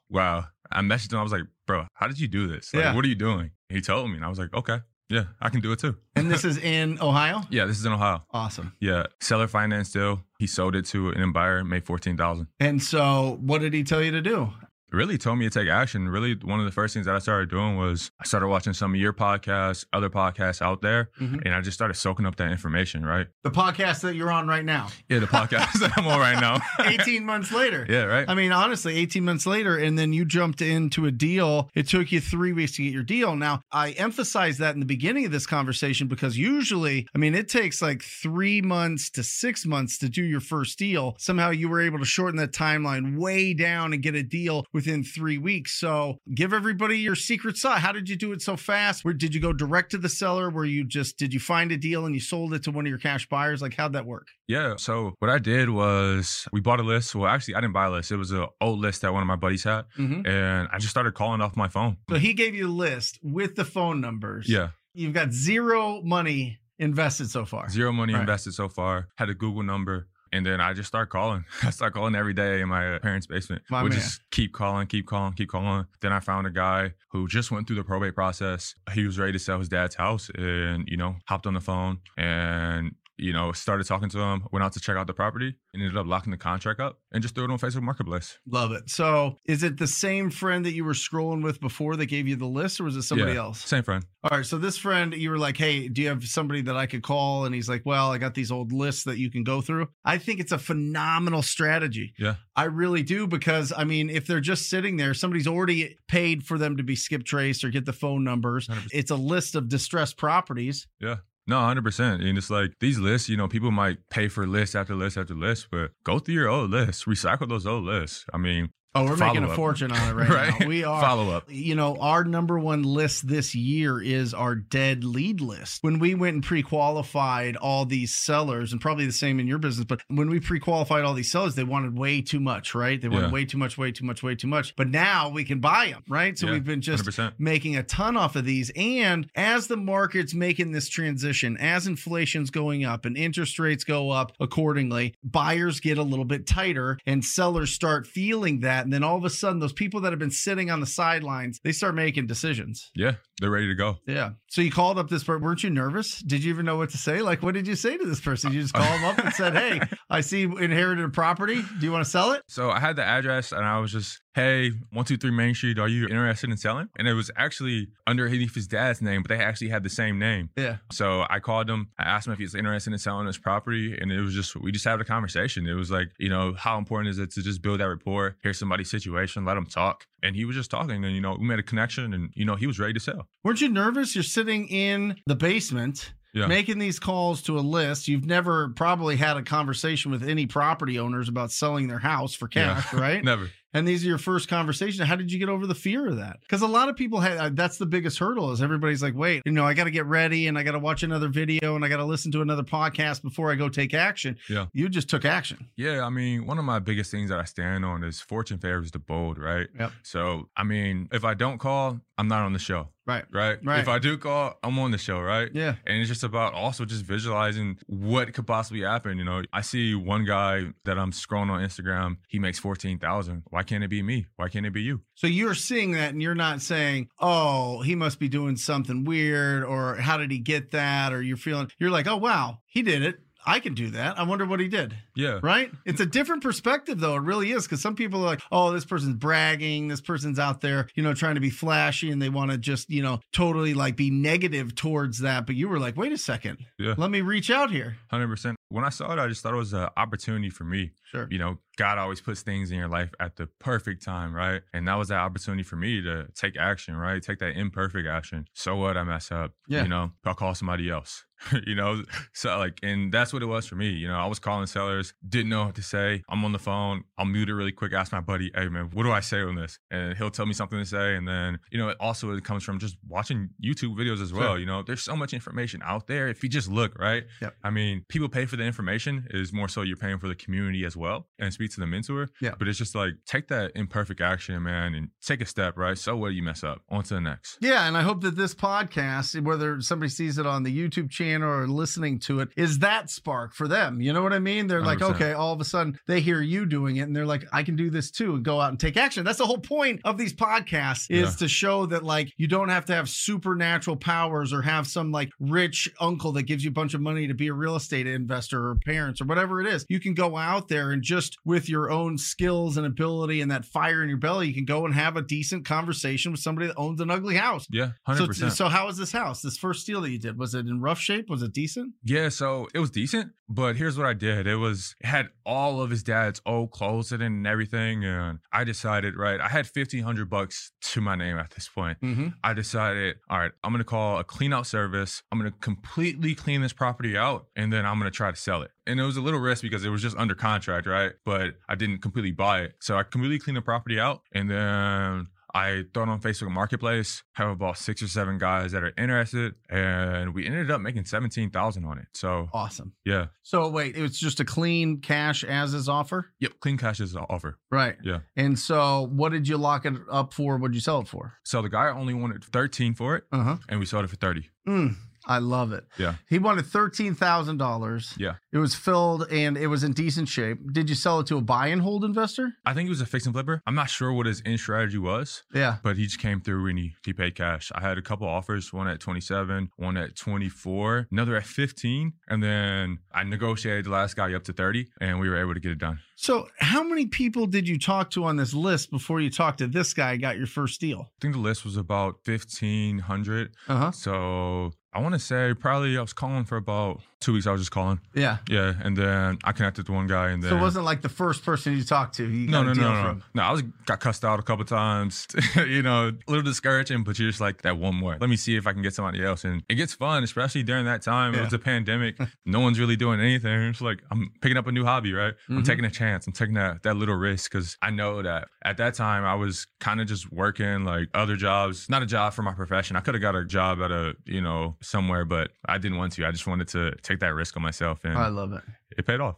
wow. 0.10 0.46
I 0.72 0.82
messaged 0.82 1.14
him. 1.14 1.20
I 1.20 1.24
was 1.24 1.32
like, 1.32 1.44
bro, 1.68 1.86
how 1.94 2.08
did 2.08 2.20
you 2.20 2.28
do 2.28 2.48
this? 2.48 2.74
Like, 2.74 2.84
Yeah. 2.84 2.96
what 2.96 3.06
are 3.06 3.08
you 3.08 3.16
doing? 3.16 3.52
He 3.70 3.82
told 3.82 4.10
me, 4.10 4.16
and 4.16 4.26
I 4.26 4.30
was 4.30 4.40
like, 4.40 4.54
okay, 4.54 4.80
yeah, 5.10 5.26
I 5.42 5.50
can 5.50 5.60
do 5.62 5.72
it 5.72 5.80
too. 5.80 5.98
And 6.16 6.32
this 6.32 6.44
is 6.46 6.58
in 6.58 7.00
Ohio? 7.02 7.42
Yeah, 7.52 7.66
this 7.66 7.78
is 7.78 7.86
in 7.86 7.92
Ohio. 7.92 8.24
Awesome. 8.32 8.74
Yeah, 8.80 9.06
seller 9.22 9.48
finance 9.48 9.92
deal. 9.92 10.24
He 10.40 10.48
sold 10.48 10.76
it 10.76 10.86
to 10.88 11.10
an 11.10 11.32
buyer, 11.32 11.64
made 11.64 11.86
fourteen 11.86 12.18
thousand. 12.18 12.48
And 12.60 12.82
so 12.82 13.38
what 13.42 13.62
did 13.62 13.74
he 13.74 13.84
tell 13.84 14.02
you 14.02 14.12
to 14.12 14.22
do? 14.22 14.50
Really 14.94 15.18
told 15.18 15.40
me 15.40 15.50
to 15.50 15.60
take 15.60 15.70
action. 15.70 16.08
Really, 16.08 16.36
one 16.36 16.60
of 16.60 16.66
the 16.66 16.72
first 16.72 16.94
things 16.94 17.08
that 17.08 17.16
I 17.16 17.20
started 17.20 17.50
doing 17.50 17.78
was 17.78 18.12
I 18.22 18.26
started 18.26 18.48
watching 18.48 18.74
some 18.74 18.94
of 18.94 19.00
your 19.00 19.12
podcasts, 19.12 19.86
other 19.92 20.10
podcasts 20.10 20.62
out 20.62 20.82
there, 20.82 21.10
Mhm. 21.20 21.42
and 21.46 21.54
I 21.56 21.62
just 21.62 21.74
started 21.76 21.96
soaking 21.96 22.26
up 22.28 22.36
that 22.38 22.52
information. 22.52 23.04
Right? 23.06 23.28
The 23.44 23.52
podcast 23.52 24.02
that 24.02 24.16
you're 24.16 24.32
on 24.32 24.48
right 24.48 24.64
now, 24.64 24.90
Yeah, 25.10 25.20
the 25.20 25.26
podcast 25.28 25.74
that 25.80 25.92
I'm 25.98 26.06
on 26.08 26.20
right 26.20 26.40
now. 26.40 26.60
18 26.86 27.26
months 27.26 27.52
later. 27.52 27.86
yeah, 27.90 28.04
right. 28.04 28.26
I 28.30 28.36
mean, 28.36 28.52
honestly, 28.52 28.96
18 28.98 29.26
months 29.26 29.46
later, 29.48 29.78
and 29.78 29.98
then 29.98 30.14
you 30.14 30.26
jumped 30.26 30.62
into 30.62 31.06
a 31.08 31.12
deal. 31.12 31.70
It 31.74 31.88
took 31.88 32.12
you 32.12 32.20
three 32.22 32.54
weeks 32.54 32.74
to 32.74 32.84
get 32.84 32.94
your 32.94 33.04
deal. 33.04 33.36
Now, 33.36 33.62
I 33.72 33.92
emphasize 33.92 34.60
that 34.60 34.76
in 34.76 34.80
the 34.80 34.86
beginning 34.86 35.26
of 35.26 35.32
this 35.32 35.48
conversation 35.48 36.08
because 36.08 36.38
usually, 36.38 37.08
I 37.16 37.18
mean, 37.18 37.34
it 37.36 37.50
takes 37.50 37.82
like 37.82 38.04
three 38.04 38.62
months 38.62 39.10
to 39.12 39.24
six 39.24 39.66
months 39.66 39.98
to 40.00 40.10
do 40.10 40.24
your 40.24 40.40
first 40.40 40.78
deal. 40.78 41.16
Somehow 41.18 41.50
you 41.50 41.68
were 41.68 41.82
able 41.82 42.00
to 42.00 42.06
shorten 42.06 42.38
that 42.38 42.52
timeline 42.52 43.18
way 43.18 43.54
down 43.56 43.94
and 43.94 44.04
get 44.04 44.14
a 44.16 44.22
deal 44.24 44.66
within 44.84 45.04
three 45.04 45.38
weeks. 45.38 45.74
So 45.80 46.18
give 46.34 46.52
everybody 46.54 46.98
your 47.00 47.16
secret 47.16 47.56
sauce. 47.58 47.80
How 47.80 47.92
did 47.94 48.10
you 48.10 48.16
do 48.16 48.32
it 48.34 48.42
so 48.42 48.58
fast? 48.58 49.06
Where 49.06 49.14
did 49.14 49.34
you 49.34 49.40
go 49.40 49.54
direct 49.54 49.92
to 49.92 49.98
the 49.98 50.10
seller? 50.10 50.50
Where 50.50 50.66
you 50.66 50.84
just, 50.84 51.18
did 51.18 51.34
you 51.34 51.40
find 51.40 51.72
a 51.72 51.78
deal 51.78 52.06
and 52.06 52.14
you 52.14 52.20
sold 52.22 52.54
it 52.54 52.64
to 52.64 52.72
one 52.72 52.86
of 52.86 52.90
your 52.90 53.00
cash 53.00 53.28
buyers? 53.30 53.62
Like, 53.62 53.76
how'd 53.76 53.94
that 53.94 54.06
work? 54.06 54.28
Yeah. 54.48 54.76
So 54.78 55.14
what 55.20 55.30
I 55.32 55.40
did 55.40 55.70
was 55.70 56.48
we 56.52 56.60
bought 56.60 56.80
a 56.80 56.84
list. 56.84 57.16
Well, 57.16 57.30
actually, 57.30 57.56
I 57.56 57.62
didn't 57.62 57.74
buy 57.74 57.86
a 57.86 57.92
list. 57.92 58.12
It 58.12 58.18
was 58.18 58.32
an 58.32 58.46
old 58.60 58.80
list 58.80 59.02
that 59.04 59.14
one 59.14 59.22
of 59.22 59.28
my 59.28 59.36
buddies 59.38 59.64
had, 59.64 59.84
Mm-hmm. 59.98 60.26
and 60.28 60.68
I 60.72 60.78
just 60.80 60.90
started 60.92 61.14
calling 61.14 61.40
off 61.42 61.56
my 61.56 61.68
phone. 61.70 61.98
So 62.10 62.16
he 62.18 62.34
gave 62.34 62.56
you 62.56 62.68
a 62.68 62.70
list 62.70 63.20
with 63.24 63.56
the 63.56 63.66
phone 63.66 64.02
numbers. 64.02 64.50
Yeah. 64.50 64.70
You've 64.94 65.14
got 65.14 65.32
zero 65.32 66.02
money 66.04 66.60
invested 66.80 67.30
so 67.30 67.46
far. 67.46 67.70
Zero 67.70 67.92
money 67.92 68.14
Right. 68.14 68.20
invested 68.22 68.54
so 68.54 68.68
far. 68.70 69.08
Had 69.16 69.30
a 69.30 69.34
Google 69.34 69.64
number. 69.64 70.08
And 70.34 70.46
then 70.46 70.60
I 70.60 70.74
just 70.74 70.88
start 70.88 71.10
calling. 71.10 71.46
I 71.64 71.70
start 71.70 71.94
calling 71.94 72.16
every 72.16 72.34
day 72.34 72.60
in 72.60 72.68
my 72.68 73.00
parents' 73.00 73.28
basement. 73.28 73.62
My 73.70 73.84
we 73.84 73.90
man. 73.90 74.00
just 74.00 74.20
keep 74.32 74.52
calling, 74.52 74.88
keep 74.88 75.08
calling, 75.08 75.34
keep 75.34 75.50
calling. 75.50 75.86
Then 76.02 76.12
I 76.12 76.20
found 76.20 76.48
a 76.48 76.52
guy 76.52 76.94
who 77.12 77.28
just 77.28 77.52
went 77.52 77.68
through 77.68 77.78
the 77.78 77.84
probate 77.84 78.16
process. 78.16 78.76
He 78.94 79.06
was 79.06 79.20
ready 79.20 79.32
to 79.32 79.40
sell 79.40 79.60
his 79.60 79.70
dad's 79.70 79.96
house 79.96 80.30
and, 80.36 80.86
you 80.88 80.98
know, 80.98 81.18
hopped 81.28 81.48
on 81.48 81.54
the 81.54 81.62
phone 81.62 82.00
and, 82.18 82.96
you 83.18 83.34
know, 83.34 83.52
started 83.52 83.86
talking 83.86 84.10
to 84.10 84.20
him, 84.20 84.48
went 84.52 84.64
out 84.64 84.74
to 84.74 84.80
check 84.80 84.98
out 84.98 85.08
the 85.08 85.14
property 85.14 85.56
and 85.74 85.84
ended 85.84 85.98
up 85.98 86.08
locking 86.08 86.32
the 86.32 86.38
contract 86.38 86.80
up 86.80 87.00
and 87.12 87.22
just 87.22 87.36
threw 87.36 87.44
it 87.44 87.52
on 87.52 87.60
Facebook 87.60 87.84
Marketplace. 87.84 88.40
Love 88.48 88.72
it. 88.72 88.90
So 88.90 89.38
is 89.46 89.64
it 89.64 89.78
the 89.78 89.88
same 89.88 90.30
friend 90.30 90.66
that 90.66 90.74
you 90.74 90.84
were 90.84 90.94
scrolling 90.94 91.44
with 91.44 91.60
before 91.60 91.96
that 91.96 92.08
gave 92.08 92.28
you 92.28 92.36
the 92.36 92.48
list 92.48 92.80
or 92.80 92.86
was 92.86 92.96
it 92.96 93.04
somebody 93.04 93.34
Yeah, 93.34 93.40
else? 93.40 93.64
Same 93.66 93.84
friend. 93.84 94.06
All 94.24 94.38
right. 94.38 94.46
So 94.46 94.58
this 94.58 94.78
friend, 94.78 95.14
you 95.14 95.30
were 95.30 95.38
like, 95.38 95.58
hey, 95.58 95.88
do 95.88 96.02
you 96.02 96.08
have 96.08 96.24
somebody 96.24 96.62
that 96.64 96.76
I 96.76 96.86
could 96.86 97.04
call? 97.04 97.46
And 97.46 97.54
he's 97.54 97.70
like, 97.70 97.84
well, 97.86 98.12
I 98.12 98.18
got 98.18 98.34
these 98.34 98.52
old 98.52 98.72
lists 98.72 99.04
that 99.04 99.18
you 99.18 99.30
can 99.30 99.44
go 99.44 99.62
through. 99.62 99.90
I 100.06 100.18
think 100.18 100.40
it's 100.40 100.52
a 100.52 100.58
phenomenal 100.58 101.42
strategy. 101.42 102.14
Yeah. 102.18 102.36
I 102.56 102.66
really 102.66 103.04
do 103.04 103.28
because 103.28 103.74
I 103.76 103.84
mean, 103.84 104.10
if 104.10 104.26
they're 104.28 104.40
just 104.40 104.70
sitting 104.70 104.98
there, 104.98 105.14
somebody's 105.14 105.48
already 105.48 105.98
paid 106.08 106.44
for 106.44 106.58
them 106.58 106.78
to 106.78 106.84
be 106.84 106.96
skip 106.96 107.26
traced 107.26 107.64
or 107.64 107.70
get 107.70 107.86
the 107.86 107.94
phone 107.94 108.24
numbers. 108.24 108.68
100%. 108.68 108.90
It's 108.92 109.12
a 109.12 109.16
list 109.16 109.56
of 109.56 109.70
distressed 109.70 110.18
properties. 110.18 110.88
Yeah. 111.00 111.18
No, 111.46 111.60
hundred 111.60 111.84
percent. 111.84 112.24
And 112.24 112.38
it's 112.38 112.50
like 112.50 112.80
these 112.80 113.00
lists, 113.00 113.28
you 113.28 113.36
know, 113.36 113.48
people 113.48 113.72
might 113.72 113.98
pay 114.10 114.28
for 114.30 114.48
list 114.48 114.76
after 114.76 114.96
list 114.96 115.18
after 115.18 115.36
list, 115.36 115.68
but 115.72 115.92
go 116.04 116.20
through 116.20 116.36
your 116.36 116.48
old 116.48 116.72
lists, 116.72 117.04
recycle 117.04 117.50
those 117.50 117.68
old 117.68 117.84
lists. 117.84 118.26
I 118.34 118.38
mean, 118.38 118.70
Oh, 118.96 119.06
we're 119.06 119.18
Follow 119.18 119.34
making 119.34 119.48
a 119.48 119.50
up. 119.50 119.56
fortune 119.56 119.92
on 119.92 120.10
it 120.10 120.14
right, 120.14 120.30
Right. 120.52 120.60
now. 120.60 120.68
We 120.68 120.84
are. 120.84 121.02
Follow 121.02 121.32
up. 121.32 121.46
You 121.50 121.74
know, 121.74 121.98
our 121.98 122.24
number 122.24 122.60
one 122.60 122.84
list 122.84 123.28
this 123.28 123.56
year 123.56 124.00
is 124.00 124.36
our 124.36 124.54
dead 124.54 125.04
lead 125.04 125.42
list. 125.42 125.82
When 125.82 125.98
we 125.98 126.14
went 126.14 126.36
and 126.36 126.44
pre-qualified 126.44 127.56
all 127.56 127.86
these 127.86 128.14
sellers, 128.14 128.72
and 128.72 128.80
probably 128.80 129.06
the 129.08 129.12
same 129.12 129.40
in 129.40 129.48
your 129.48 129.58
business, 129.58 129.86
but 129.86 130.02
when 130.10 130.30
we 130.30 130.40
pre-qualified 130.40 131.04
all 131.04 131.14
these 131.16 131.32
sellers, 131.32 131.56
they 131.56 131.64
wanted 131.64 131.98
way 131.98 132.22
too 132.22 132.40
much, 132.40 132.76
right? 132.76 133.02
They 133.02 133.08
wanted 133.08 133.28
Yeah. 133.28 133.32
way 133.34 133.46
too 133.46 133.58
much, 133.58 133.78
way 133.80 133.92
too 133.92 134.06
much, 134.06 134.22
way 134.22 134.36
too 134.36 134.48
much. 134.48 134.76
But 134.76 134.90
now 134.90 135.30
we 135.30 135.44
can 135.44 135.60
buy 135.60 135.88
them, 135.90 136.04
right? 136.08 136.38
So 136.38 136.46
Yeah, 136.46 136.54
we've 136.54 136.64
been 136.64 136.82
just 136.82 137.04
100%. 137.06 137.34
making 137.40 137.76
a 137.76 137.82
ton 137.84 138.16
off 138.16 138.36
of 138.36 138.46
these. 138.46 138.72
And 138.76 139.28
as 139.36 139.66
the 139.68 139.78
market's 139.78 140.36
making 140.36 140.72
this 140.72 140.88
transition, 140.88 141.58
as 141.58 141.88
inflation's 141.88 142.52
going 142.52 142.86
up 142.86 143.06
and 143.06 143.18
interest 143.18 143.58
rates 143.58 143.84
go 143.84 144.12
up 144.12 144.34
accordingly, 144.40 145.16
buyers 145.24 145.80
get 145.80 145.98
a 145.98 146.04
little 146.04 146.26
bit 146.26 146.46
tighter 146.46 147.00
and 147.08 147.26
sellers 147.26 147.72
start 147.74 148.06
feeling 148.06 148.60
that. 148.60 148.83
And 148.84 148.94
then 148.94 149.04
all 149.04 149.18
of 149.18 149.26
a 149.26 149.30
sudden, 149.30 149.60
those 149.60 149.74
people 149.74 150.02
that 150.02 150.12
have 150.12 150.20
been 150.20 150.32
sitting 150.32 150.70
on 150.70 150.80
the 150.80 150.86
sidelines, 150.86 151.60
they 151.64 151.72
start 151.72 151.96
making 151.96 152.28
decisions. 152.28 152.92
Yeah, 152.96 153.14
they're 153.40 153.50
ready 153.50 153.68
to 153.68 153.76
go. 153.76 153.98
Yeah. 154.08 154.32
So 154.50 154.62
you 154.62 154.72
called 154.72 154.98
up 154.98 155.10
this 155.10 155.24
person. 155.24 155.44
Weren't 155.44 155.64
you 155.64 155.70
nervous? 155.70 156.20
Did 156.20 156.44
you 156.44 156.52
even 156.52 156.66
know 156.66 156.78
what 156.78 156.90
to 156.92 156.98
say? 156.98 157.22
Like, 157.22 157.44
what 157.44 157.54
did 157.54 157.68
you 157.68 157.76
say 157.76 157.98
to 157.98 158.06
this 158.06 158.22
person? 158.22 158.54
You 158.54 158.62
just 158.62 158.74
call 158.74 158.84
them 158.84 159.06
up 159.06 159.18
and 159.18 159.34
said, 159.34 159.54
Hey, 159.56 159.82
I 160.10 160.22
see 160.22 160.44
inherited 160.44 161.06
a 161.06 161.10
property. 161.10 161.62
Do 161.80 161.86
you 161.86 161.92
want 161.92 162.04
to 162.04 162.10
sell 162.10 162.32
it? 162.32 162.44
So 162.48 162.70
I 162.70 162.80
had 162.80 162.96
the 162.96 163.04
address 163.04 163.52
and 163.52 163.66
I 163.66 163.80
was 163.80 163.92
just, 163.92 164.22
hey, 164.36 164.70
123 164.70 165.32
Main 165.32 165.54
Street, 165.54 165.78
are 165.78 165.88
you 165.88 166.08
interested 166.08 166.50
in 166.50 166.58
selling? 166.58 166.90
And 166.98 167.08
it 167.08 167.14
was 167.14 167.30
actually 167.36 167.90
underneath 168.08 168.56
his 168.56 168.68
dad's 168.68 169.02
name, 169.02 169.22
but 169.22 169.30
they 169.30 169.44
actually 169.44 169.70
had 169.70 169.84
the 169.84 169.90
same 169.90 170.18
name. 170.18 170.50
Yeah. 170.56 170.78
So 170.92 171.26
I 171.30 171.40
called 171.40 171.70
him. 171.70 171.90
I 172.00 172.04
asked 172.04 172.28
him 172.28 172.34
if 172.34 172.40
he 172.40 172.46
was 172.46 172.56
interested 172.56 172.94
in 172.94 173.00
selling 173.00 173.28
his 173.28 173.38
property. 173.38 173.98
And 174.00 174.12
it 174.12 174.22
was 174.22 174.34
just, 174.34 174.56
we 174.56 174.72
just 174.72 174.86
had 174.86 175.00
a 175.00 175.06
conversation. 175.06 175.68
It 175.68 175.74
was 175.74 175.92
like, 175.92 176.10
you 176.18 176.30
know, 176.30 176.54
how 176.58 176.78
important 176.78 177.10
is 177.10 177.20
it 177.20 177.32
to 177.32 177.44
just 177.44 177.62
build 177.62 177.80
that 177.80 177.88
rapport, 177.88 178.38
hear 178.42 178.54
somebody's 178.54 178.90
situation, 178.90 179.46
let 179.46 179.54
them 179.56 179.66
talk. 179.66 180.08
And 180.24 180.36
he 180.36 180.46
was 180.46 180.56
just 180.56 180.72
talking 180.72 181.04
and, 181.04 181.16
you 181.16 181.22
know, 181.22 181.36
we 181.40 181.46
made 181.46 181.60
a 181.60 181.64
connection 181.64 182.14
and, 182.14 182.32
you 182.34 182.46
know, 182.46 182.56
he 182.56 182.66
was 182.66 182.80
ready 182.80 182.94
to 182.94 183.00
sell. 183.00 183.28
Weren't 183.44 183.62
you 183.62 183.70
nervous? 183.70 184.16
You're 184.16 184.24
sitting 184.24 184.68
in 184.68 185.18
the 185.28 185.36
basement 185.36 186.14
Yeah. 186.34 186.48
making 186.48 186.80
these 186.80 187.00
calls 187.00 187.42
to 187.44 187.58
a 187.58 187.62
list. 187.62 188.08
You've 188.08 188.26
never 188.26 188.70
probably 188.70 189.16
had 189.16 189.38
a 189.38 189.44
conversation 189.44 190.12
with 190.12 190.28
any 190.28 190.46
property 190.48 190.98
owners 191.00 191.30
about 191.30 191.52
selling 191.52 191.88
their 191.88 192.00
house 192.00 192.34
for 192.34 192.50
Yeah. 192.54 192.82
cash, 192.82 192.94
right? 192.94 193.24
Never. 193.34 193.50
And 193.76 193.88
these 193.88 194.04
are 194.06 194.08
your 194.08 194.20
first 194.20 194.50
conversations. 194.50 195.08
How 195.08 195.16
did 195.16 195.32
you 195.32 195.40
get 195.40 195.50
over 195.50 195.66
the 195.66 195.74
fear 195.74 196.08
of 196.08 196.18
that? 196.18 196.38
Because 196.42 196.62
a 196.62 196.68
lot 196.68 196.90
of 196.90 196.96
people 196.96 197.20
had 197.20 197.38
uh, 197.40 197.50
that's 197.54 197.78
the 197.80 197.88
biggest 197.88 198.20
hurdle 198.20 198.52
is 198.52 198.62
everybody's 198.62 199.02
like, 199.02 199.16
wait, 199.16 199.42
you 199.48 199.52
know, 199.52 199.66
I 199.66 199.74
got 199.74 199.86
to 199.86 199.92
get 199.92 200.06
ready 200.06 200.46
and 200.48 200.60
I 200.60 200.64
got 200.64 200.74
to 200.74 200.80
watch 200.80 201.02
another 201.02 201.28
video 201.28 201.76
and 201.76 201.84
I 201.84 201.88
got 201.88 201.98
to 201.98 202.06
listen 202.06 202.32
to 202.34 202.42
another 202.42 202.62
podcast 202.62 203.24
before 203.24 203.52
I 203.52 203.56
go 203.56 203.70
take 203.70 203.96
action. 203.96 204.38
Yeah. 204.48 204.68
You 204.74 204.90
just 204.90 205.10
took 205.10 205.26
action. 205.26 205.70
Yeah, 205.76 206.06
I 206.06 206.10
mean, 206.12 206.46
one 206.46 206.60
of 206.60 206.66
my 206.66 206.78
biggest 206.78 207.10
things 207.10 207.32
that 207.32 207.40
I 207.40 207.46
stand 207.46 207.84
on 207.84 208.04
is 208.04 208.22
fortune 208.22 208.60
favors 208.60 208.92
the 208.92 209.00
bold, 209.00 209.40
right? 209.40 209.68
Yep. 209.80 209.92
So, 210.04 210.50
I 210.56 210.64
mean, 210.64 211.08
if 211.12 211.26
I 211.26 211.34
don't 211.34 211.58
call, 211.58 212.00
I'm 212.20 212.28
not 212.28 212.44
on 212.44 212.54
the 212.54 212.60
show, 212.60 212.90
Right. 213.06 213.26
right? 213.32 213.60
Right. 213.64 213.80
If 213.80 213.90
I 213.90 214.00
do 214.00 214.18
call, 214.18 214.58
I'm 214.64 214.80
on 214.80 214.92
the 214.92 214.98
show, 214.98 215.20
right? 215.20 215.50
Yeah. 215.54 215.76
And 215.86 215.98
it's 215.98 216.08
just 216.08 216.24
about 216.24 216.54
also 216.54 216.86
just 216.86 217.04
visualizing 217.04 217.78
what 217.88 218.34
could 218.34 218.48
possibly 218.48 218.82
happen. 218.82 219.18
You 219.18 219.26
know, 219.26 219.44
I 219.52 219.62
see 219.62 219.94
one 219.94 220.26
guy 220.26 220.68
that 220.86 220.98
I'm 220.98 221.12
scrolling 221.12 221.50
on 221.50 221.62
Instagram, 221.62 222.18
he 222.28 222.40
makes 222.40 222.60
14,000. 222.60 223.44
Why 223.50 223.64
can't 223.64 223.84
it 223.84 223.90
be 223.90 224.02
me? 224.02 224.28
Why 224.38 224.48
can't 224.48 224.66
it 224.66 224.74
be 224.74 224.82
you? 224.82 225.02
So 225.16 225.28
you're 225.28 225.54
seeing 225.54 225.92
that 225.94 226.14
and 226.14 226.22
you're 226.22 226.36
not 226.36 226.62
saying, 226.62 227.10
oh, 227.20 227.82
he 227.82 227.96
must 227.96 228.20
be 228.20 228.30
doing 228.30 228.56
something 228.56 229.04
weird 229.04 229.64
or 229.64 229.96
how 229.96 230.18
did 230.18 230.32
he 230.32 230.40
get 230.40 230.72
that? 230.72 231.12
Or 231.12 231.22
you're 231.22 231.38
feeling, 231.38 231.70
you're 231.80 231.92
like, 231.92 232.08
oh, 232.08 232.18
wow, 232.18 232.60
he 232.66 232.82
did 232.82 233.04
it. 233.04 233.20
I 233.46 233.60
can 233.60 233.74
do 233.74 233.90
that. 233.92 234.18
I 234.18 234.24
wonder 234.24 234.46
what 234.46 234.60
he 234.60 234.68
did. 234.68 234.96
Yeah. 235.16 235.40
Right? 235.42 235.72
It's 235.86 236.02
a 236.02 236.06
different 236.06 236.44
perspective, 236.44 237.00
though. 237.00 237.16
It 237.16 237.22
really 237.22 237.52
is. 237.52 237.64
Because 237.64 237.82
some 237.82 237.96
people 237.96 238.22
are 238.22 238.26
like, 238.26 238.42
oh, 238.52 238.72
this 238.72 238.86
person's 238.86 239.16
bragging. 239.16 239.88
This 239.88 240.02
person's 240.02 240.40
out 240.40 240.62
there, 240.62 240.88
you 240.96 241.04
know, 241.04 241.14
trying 241.14 241.36
to 241.36 241.42
be 241.42 241.50
flashy 241.50 242.12
and 242.12 242.22
they 242.22 242.30
want 242.30 242.52
to 242.52 242.58
just, 242.58 242.90
you 242.90 243.02
know, 243.02 243.20
totally 243.32 243.74
like 243.74 243.96
be 243.96 244.10
negative 244.10 244.76
towards 244.76 245.20
that. 245.20 245.46
But 245.46 245.56
you 245.56 245.68
were 245.70 245.80
like, 245.80 245.98
wait 245.98 246.12
a 246.12 246.18
second. 246.18 246.60
Yeah. 246.78 246.96
Let 246.98 247.12
me 247.12 247.22
reach 247.22 247.50
out 247.50 247.72
here. 247.72 247.98
100%. 248.12 248.56
When 248.70 248.84
I 248.84 248.90
saw 248.90 249.12
it, 249.14 249.20
I 249.20 249.28
just 249.28 249.44
thought 249.44 249.54
it 249.54 249.58
was 249.58 249.74
an 249.74 249.90
opportunity 249.98 250.50
for 250.50 250.64
me. 250.64 250.92
Sure. 251.04 251.28
You 251.30 251.38
know, 251.38 251.60
God 251.78 251.98
always 251.98 252.22
puts 252.22 252.42
things 252.42 252.72
in 252.72 252.78
your 252.78 252.88
life 252.88 253.12
at 253.20 253.36
the 253.36 253.48
perfect 253.60 254.04
time, 254.04 254.34
right? 254.34 254.62
And 254.74 254.88
that 254.88 254.96
was 254.96 255.08
that 255.08 255.20
opportunity 255.20 255.64
for 255.64 255.76
me 255.76 256.02
to 256.02 256.28
take 256.36 256.56
action, 256.58 256.96
right? 256.96 257.22
Take 257.22 257.40
that 257.40 257.58
imperfect 257.58 258.08
action. 258.08 258.48
So 258.54 258.76
what? 258.76 258.98
I 258.98 259.04
mess 259.04 259.32
up. 259.32 259.54
Yeah. 259.68 259.84
You 259.84 259.90
know, 259.90 260.12
I'll 260.26 260.36
call 260.36 260.54
somebody 260.54 260.90
else. 260.90 261.26
you 261.68 261.76
know, 261.76 262.04
so 262.34 262.58
like, 262.58 262.80
and 262.84 263.12
that's 263.12 263.34
what 263.34 263.42
it 263.42 263.48
was 263.48 263.66
for 263.66 263.76
me. 263.76 263.90
You 263.90 264.08
know, 264.08 264.16
I 264.16 264.28
was 264.28 264.40
calling 264.40 264.68
sellers, 264.68 265.14
didn't 265.28 265.50
know 265.50 265.66
what 265.66 265.76
to 265.76 265.84
say. 265.84 266.24
I'm 266.30 266.44
on 266.46 266.52
the 266.52 266.60
phone. 266.60 267.04
I'll 267.18 267.26
mute 267.26 267.50
it 267.50 267.54
really 267.54 267.72
quick. 267.72 267.94
Ask 267.94 268.12
my 268.12 268.22
buddy, 268.22 268.52
hey 268.56 268.70
man, 268.70 268.90
what 268.94 269.04
do 269.04 269.12
I 269.12 269.20
say 269.20 269.42
on 269.42 269.56
this? 269.56 269.80
And 269.92 270.18
he'll 270.18 270.32
tell 270.32 270.46
me 270.46 270.54
something 270.54 270.80
to 270.80 270.86
say. 270.86 271.16
And 271.16 271.28
then, 271.28 271.60
you 271.72 271.78
know, 271.78 271.90
it 271.90 271.98
also 272.00 272.32
it 272.32 272.44
comes 272.44 272.64
from 272.64 272.80
just 272.80 272.98
watching 273.08 273.50
YouTube 273.64 273.96
videos 273.98 274.22
as 274.22 274.34
well. 274.34 274.52
Sure. 274.52 274.60
You 274.60 274.66
know, 274.66 274.84
there's 274.84 275.02
so 275.02 275.16
much 275.16 275.34
information 275.34 275.82
out 275.84 276.08
there 276.08 276.28
if 276.30 276.44
you 276.44 276.50
just 276.50 276.70
look, 276.70 276.98
right? 277.00 277.24
Yep. 277.42 277.56
I 277.64 277.70
mean, 277.70 278.06
people 278.10 278.30
pay 278.30 278.46
for 278.46 278.56
the 278.56 278.64
information 278.64 279.28
is 279.32 279.52
more 279.54 279.68
so 279.68 279.82
you're 279.82 279.98
paying 279.98 280.20
for 280.20 280.28
the 280.28 280.36
community 280.36 280.86
as 280.86 280.96
well 280.96 281.28
and 281.40 281.54
speak 281.64 281.74
to 281.76 281.80
the 281.80 281.88
mentor. 281.88 282.28
Yeah. 282.42 282.52
But 282.58 282.68
it's 282.68 282.78
just 282.78 282.96
like 282.96 283.14
take 283.26 283.48
that 283.48 283.72
imperfect 283.76 284.22
action, 284.22 284.62
man, 284.64 284.94
and 284.96 285.10
take 285.26 285.42
a 285.42 285.46
step, 285.46 285.78
right? 285.78 285.98
So 285.98 286.16
what 286.18 286.34
you 286.34 286.44
mess 286.44 286.64
up? 286.64 286.82
On 286.90 287.04
to 287.04 287.14
the 287.16 287.22
next. 287.22 287.58
Yeah, 287.62 287.88
and 287.88 287.96
I 287.98 288.02
hope 288.02 288.22
that 288.22 288.36
this 288.36 288.54
podcast, 288.54 289.40
whether 289.44 289.82
somebody 289.82 290.10
sees 290.10 290.38
it 290.38 290.46
on 290.46 290.64
the 290.64 290.76
YouTube 290.78 291.10
channel 291.10 291.50
or 291.50 291.68
listening 291.68 292.20
to 292.20 292.40
it, 292.42 292.50
is 292.58 292.80
that 292.80 293.10
spark 293.10 293.54
for 293.54 293.68
them. 293.68 294.02
You 294.02 294.12
know 294.14 294.22
what 294.24 294.34
I 294.34 294.40
mean? 294.40 294.68
They're 294.68 294.82
like, 294.82 295.00
100%. 295.00 295.16
okay, 295.16 295.34
all 295.34 295.54
of 295.54 295.62
a 295.62 295.66
sudden 295.66 295.98
they 296.08 296.20
hear 296.22 296.42
you 296.42 296.66
doing 296.66 296.98
it 296.98 297.02
and 297.02 297.16
they're 297.16 297.26
like, 297.26 297.46
I 297.54 297.64
can 297.64 297.76
do 297.76 297.90
this 297.90 298.12
too 298.12 298.36
and 298.36 298.44
go 298.44 298.60
out 298.60 298.70
and 298.70 298.80
take 298.80 298.98
action. 298.98 299.24
That's 299.24 299.38
the 299.38 299.46
whole 299.46 299.58
point 299.60 300.02
of 300.04 300.18
these 300.18 300.34
podcasts 300.34 301.10
is 301.10 301.30
Yeah. 301.32 301.36
to 301.38 301.48
show 301.48 301.86
that 301.88 302.04
like 302.04 302.32
you 302.38 302.48
don't 302.48 302.70
have 302.70 302.86
to 302.86 302.94
have 302.94 303.10
supernatural 303.10 303.96
powers 303.98 304.52
or 304.54 304.62
have 304.62 304.88
some 304.88 305.12
like 305.12 305.30
rich 305.40 305.90
uncle 306.00 306.32
that 306.34 306.44
gives 306.44 306.64
you 306.64 306.70
a 306.70 306.74
bunch 306.74 306.94
of 306.94 307.02
money 307.02 307.28
to 307.28 307.34
be 307.34 307.48
a 307.48 307.54
real 307.54 307.76
estate 307.76 308.08
investor 308.08 308.68
or 308.68 308.76
parents 308.86 309.22
or 309.22 309.26
whatever 309.26 309.62
it 309.62 309.68
is. 309.68 309.86
You 309.90 310.00
can 310.00 310.14
go 310.14 310.38
out 310.38 310.68
there 310.68 310.92
and 310.92 311.02
just 311.02 311.38
with 311.46 311.53
your 311.70 311.92
own 311.92 312.18
skills 312.18 312.78
and 312.78 312.86
ability 312.86 313.42
and 313.42 313.52
that 313.52 313.66
fire 313.66 314.02
in 314.04 314.10
your 314.10 314.18
belly, 314.18 314.48
you 314.48 314.54
can 314.54 314.66
go 314.66 314.86
and 314.86 314.94
have 314.94 315.16
a 315.18 315.22
decent 315.22 315.66
conversation 315.66 316.32
with 316.32 316.42
somebody 316.42 316.68
that 316.68 316.76
owns 316.78 317.00
an 317.02 317.10
ugly 317.12 317.36
house. 317.36 317.68
Yeah, 317.70 317.92
hundred 318.06 318.20
So, 318.20 318.28
percent. 318.28 318.54
so 318.54 318.68
how 318.70 318.88
was 318.88 318.98
this 318.98 319.12
house? 319.12 319.42
This 319.42 319.58
first 319.58 319.86
deal 319.86 320.02
that 320.02 320.10
you 320.10 320.20
did 320.20 320.38
was 320.38 320.54
it 320.56 320.66
in 320.68 320.82
rough 320.82 321.00
shape? 321.00 321.30
Was 321.30 321.42
it 321.42 321.54
decent? 321.54 321.94
Yeah, 322.04 322.30
so 322.30 322.68
it 322.74 322.80
was 322.80 322.90
decent, 322.92 323.32
but 323.50 323.76
here's 323.76 323.98
what 323.98 324.08
I 324.08 324.14
did. 324.14 324.48
It 324.48 324.56
was 324.58 324.96
it 325.00 325.08
had 325.08 325.28
all 325.46 325.82
of 325.82 325.90
his 325.90 326.04
dad's 326.04 326.42
old 326.46 326.72
clothes 326.72 327.12
in 327.12 327.22
it 327.22 327.26
and 327.28 327.46
everything, 327.48 328.04
and 328.06 328.40
I 328.52 328.64
decided, 328.64 329.16
right, 329.16 329.40
I 329.40 329.50
had 329.50 329.68
fifteen 329.68 330.04
hundred 330.04 330.30
bucks 330.30 330.72
to 330.94 331.02
my 331.02 331.16
name 331.16 331.38
at 331.38 331.52
this 331.52 331.68
point. 331.68 332.00
Mm-hmm. 332.02 332.28
I 332.44 332.54
decided, 332.54 333.18
all 333.30 333.40
right, 333.40 333.52
I'm 333.64 333.72
gonna 333.72 333.84
call 333.84 334.20
a 334.20 334.24
clean 334.24 334.54
out 334.54 334.68
service. 334.68 335.22
I'm 335.32 335.38
gonna 335.40 335.54
completely 335.62 336.36
clean 336.36 336.62
this 336.62 336.74
property 336.74 337.18
out, 337.18 337.48
and 337.56 337.72
then 337.72 337.86
I'm 337.86 337.98
gonna 337.98 338.12
try 338.12 338.32
to 338.32 338.38
sell 338.38 338.62
it. 338.62 338.72
And 338.86 339.00
it 339.00 339.04
was 339.04 339.18
a 339.18 339.22
little 339.22 339.40
risk 339.40 339.62
because 339.62 339.86
it 339.86 339.90
was 339.90 340.02
just 340.02 340.18
under 340.18 340.36
contract, 340.36 340.88
right? 340.88 341.14
But 341.26 341.56
I 341.70 341.76
didn't 341.76 342.00
completely 342.00 342.32
buy 342.32 342.62
it, 342.62 342.74
so 342.82 342.98
I 342.98 343.04
completely 343.04 343.40
cleaned 343.40 343.58
the 343.58 343.62
property 343.62 344.00
out, 344.00 344.22
and 344.34 344.50
then. 344.50 345.28
I 345.56 345.68
it 345.70 345.96
on 345.96 346.20
Facebook 346.20 346.50
Marketplace, 346.50 347.22
have 347.34 347.48
about 347.52 347.78
six 347.78 348.02
or 348.02 348.08
seven 348.08 348.40
guys 348.40 348.72
that 348.72 348.82
are 348.84 348.92
interested, 348.98 349.54
and 349.70 350.34
we 350.34 350.48
ended 350.48 350.72
up 350.72 350.82
making 350.82 351.06
seventeen 351.06 351.52
thousand 351.52 351.86
on 351.86 352.00
it. 352.00 352.08
So 352.16 352.50
Awesome. 352.52 352.94
yeah, 353.06 353.28
So 353.44 353.70
wait, 353.70 353.96
it 353.96 354.02
was 354.02 354.18
just 354.18 354.40
a 354.40 354.46
clean 354.46 355.00
cash 355.00 355.44
as 355.44 355.76
is 355.76 355.88
offer, 355.88 356.32
yep, 356.40 356.54
clean 356.60 356.78
cash 356.80 357.00
is 357.00 357.14
an 357.14 357.26
offer. 357.30 357.60
right? 357.70 357.98
Yeah. 358.04 358.22
And 358.36 358.58
so, 358.58 359.08
what 359.12 359.32
did 359.32 359.48
you 359.48 359.58
lock 359.58 359.86
it 359.86 359.94
up 360.12 360.34
for? 360.34 360.58
What 360.58 360.70
did 360.70 360.76
you 360.76 360.82
sell 360.82 361.02
it 361.02 361.08
for? 361.08 361.34
So 361.44 361.62
the 361.62 361.70
guy 361.70 361.88
only 361.92 362.16
wanted 362.16 362.44
thirteen 362.44 362.96
for 362.96 363.16
it, 363.16 363.26
Uh 363.32 363.44
huh. 363.44 363.58
and 363.70 363.80
we 363.80 363.86
sold 363.86 364.06
it 364.06 364.08
for 364.08 364.16
thirty. 364.16 364.50
Mm, 364.68 364.96
I 365.28 365.40
love 365.40 365.72
it. 365.74 365.86
Yeah. 365.98 366.16
He 366.30 366.40
wanted 366.40 366.66
thirteen 366.66 367.16
thousand 367.16 367.58
dollars. 367.58 368.14
Yeah. 368.18 368.36
It 368.52 368.58
was 368.58 368.76
filled 368.76 369.28
and 369.32 369.58
it 369.58 369.68
was 369.68 369.84
in 369.84 369.94
decent 369.94 370.28
shape. 370.30 370.60
Did 370.72 370.90
you 370.90 370.96
sell 370.96 371.20
it 371.20 371.28
to 371.28 371.38
a 371.38 371.42
buy 371.42 371.68
and 371.68 371.82
hold 371.82 372.04
investor? 372.04 372.54
I 372.66 372.74
think 372.74 372.88
it 372.88 372.90
was 372.90 373.02
a 373.02 373.06
fix 373.06 373.26
and 373.26 373.34
flipper. 373.34 373.62
I'm 373.66 373.76
not 373.76 373.90
sure 373.90 374.12
what 374.14 374.26
his 374.26 374.42
in 374.42 374.58
strategy 374.58 374.98
was. 374.98 375.44
Yeah. 375.54 375.78
but 375.84 375.98
he 375.98 376.04
just 376.06 376.20
came 376.20 376.42
through 376.42 376.68
and 376.68 376.78
he, 376.78 376.94
he 377.06 377.14
paid 377.14 377.36
cash. 377.36 377.72
I 377.74 377.82
had 377.82 377.98
a 377.98 378.02
couple 378.02 378.28
offers, 378.28 378.72
one 378.74 378.88
at 378.88 379.00
27, 379.00 379.70
one 379.78 379.98
at 379.98 380.16
24, 380.16 381.08
another 381.12 381.36
at 381.36 381.46
15. 381.46 382.14
And 382.28 382.44
then 382.44 383.00
I 383.14 383.24
negotiated 383.24 383.86
the 383.86 383.92
last 383.92 384.16
guy 384.16 384.34
up 384.34 384.44
to 384.44 384.54
30 384.54 384.88
and 385.02 385.20
we 385.20 385.30
were 385.30 385.38
able 385.38 385.54
to 385.54 385.60
get 385.60 385.72
it 385.72 385.78
done. 385.80 386.00
So, 386.16 386.48
how 386.60 386.84
many 386.84 387.08
people 387.08 387.48
did 387.48 387.68
you 387.68 387.78
talk 387.80 388.12
to 388.12 388.24
on 388.26 388.38
this 388.38 388.54
list 388.54 388.92
before 388.92 389.20
you 389.20 389.30
talked 389.30 389.58
to 389.60 389.68
this 389.68 389.94
guy? 389.94 390.14
and 390.14 390.22
Got 390.22 390.38
your 390.38 390.48
first 390.48 390.80
deal? 390.80 391.00
I 391.02 391.22
think 391.22 391.34
the 391.34 391.40
list 391.42 391.66
was 391.66 391.76
about 391.76 392.20
1,500. 392.26 393.54
Uh 393.68 393.78
huh. 393.78 393.92
So 393.92 394.72
I 394.94 395.00
want 395.00 395.14
to 395.14 395.20
say 395.20 395.54
probably 395.54 395.98
I 395.98 396.02
was 396.02 396.14
calling 396.14 396.44
for 396.46 396.58
about 396.58 397.02
two 397.20 397.34
weeks. 397.34 397.48
I 397.48 397.52
was 397.52 397.62
just 397.62 397.72
calling. 397.72 398.00
Yeah. 398.14 398.38
Yeah, 398.50 398.74
and 398.84 398.98
then 398.98 399.40
I 399.44 399.52
connected 399.54 399.86
to 399.86 399.92
one 399.94 400.08
guy, 400.08 400.30
and 400.32 400.44
then 400.44 400.50
So 400.52 400.58
it 400.58 400.62
wasn't 400.62 400.86
like 400.86 401.02
the 401.02 401.10
first 401.10 401.44
person 401.44 401.76
you 401.76 401.84
talked 401.84 402.16
to. 402.18 402.30
You 402.30 402.48
no, 402.50 402.64
no, 402.64 402.74
no, 402.74 402.94
no, 402.94 403.02
from. 403.04 403.24
no. 403.34 403.44
I 403.44 403.52
was 403.52 403.62
got 403.86 404.00
cussed 404.02 404.26
out 404.26 404.40
a 404.40 404.44
couple 404.44 404.66
times. 404.66 405.28
you 405.56 405.82
know, 405.82 406.10
a 406.10 406.32
little 406.32 406.44
discouraging, 406.44 407.04
but 407.04 407.18
you're 407.18 407.30
just 407.30 407.42
like 407.42 407.62
that 407.64 407.78
one 407.78 407.96
more. 407.96 408.18
Let 408.20 408.30
me 408.30 408.36
see 408.36 408.56
if 408.56 408.68
I 408.68 408.74
can 408.74 408.82
get 408.82 408.94
somebody 408.94 409.24
else, 409.24 409.46
and 409.46 409.64
it 409.70 409.76
gets 409.76 409.94
fun, 409.94 410.24
especially 410.24 410.64
during 410.64 410.86
that 410.86 411.02
time. 411.02 411.34
It 411.34 411.42
was 411.42 411.54
a 411.54 411.60
pandemic. 411.60 412.18
no 412.46 412.60
one's 412.60 412.80
really 412.80 412.96
doing 412.98 413.20
anything. 413.20 413.62
It's 413.70 413.82
like 413.82 414.02
I'm 414.12 414.32
picking 414.42 414.58
up 414.58 414.68
a 414.68 414.72
new 414.72 414.84
hobby, 414.86 415.14
right? 415.14 415.34
Mhm. 415.50 415.58
I'm 415.58 415.64
taking 415.64 415.86
a 415.86 415.92
chance. 415.92 416.28
I'm 416.28 416.34
taking 416.34 416.56
that 416.56 416.84
that 416.84 416.98
little 416.98 417.16
risk 417.16 417.52
because 417.52 417.78
I 417.82 417.90
know 417.90 418.22
that 418.22 418.50
at 418.64 418.78
that 418.78 418.94
time 418.96 419.24
I 419.24 419.36
was 419.36 419.66
kind 419.80 420.02
of 420.02 420.08
just 420.08 420.32
working 420.32 420.84
like 420.84 421.08
other 421.14 421.36
jobs, 421.36 421.90
not 421.90 422.04
a 422.04 422.06
job 422.06 422.34
for 422.34 422.44
my 422.44 422.54
profession. 422.54 422.96
I 422.96 423.00
could 423.00 423.14
have 423.16 423.22
got 423.22 423.36
a 423.36 423.46
job 423.46 423.82
at 423.82 423.92
a 423.92 424.16
you 424.26 424.42
know 424.42 424.76
somewhere, 424.84 425.26
but 425.26 425.52
I 425.66 425.78
didn't 425.78 425.98
want 425.98 426.14
to. 426.14 426.26
I 426.26 426.32
just 426.32 426.48
wanted 426.48 426.68
to 426.70 426.96
take 427.02 427.20
that 427.20 427.34
risk 427.34 427.58
on 427.58 427.64
myself, 427.64 428.00
and 428.04 428.18
I 428.18 428.28
love 428.28 428.54
it. 428.54 428.62
it 428.98 429.06
paid 429.06 429.20
off. 429.20 429.36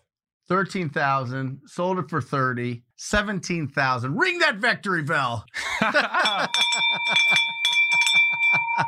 13,000, 0.47 1.61
sold 1.65 1.97
it 1.97 2.09
for 2.09 2.21
30, 2.21 2.83
17,000. 2.97 4.15
Ring 4.15 4.37
that 4.39 4.57
victory 4.57 5.01
bell. 5.01 5.45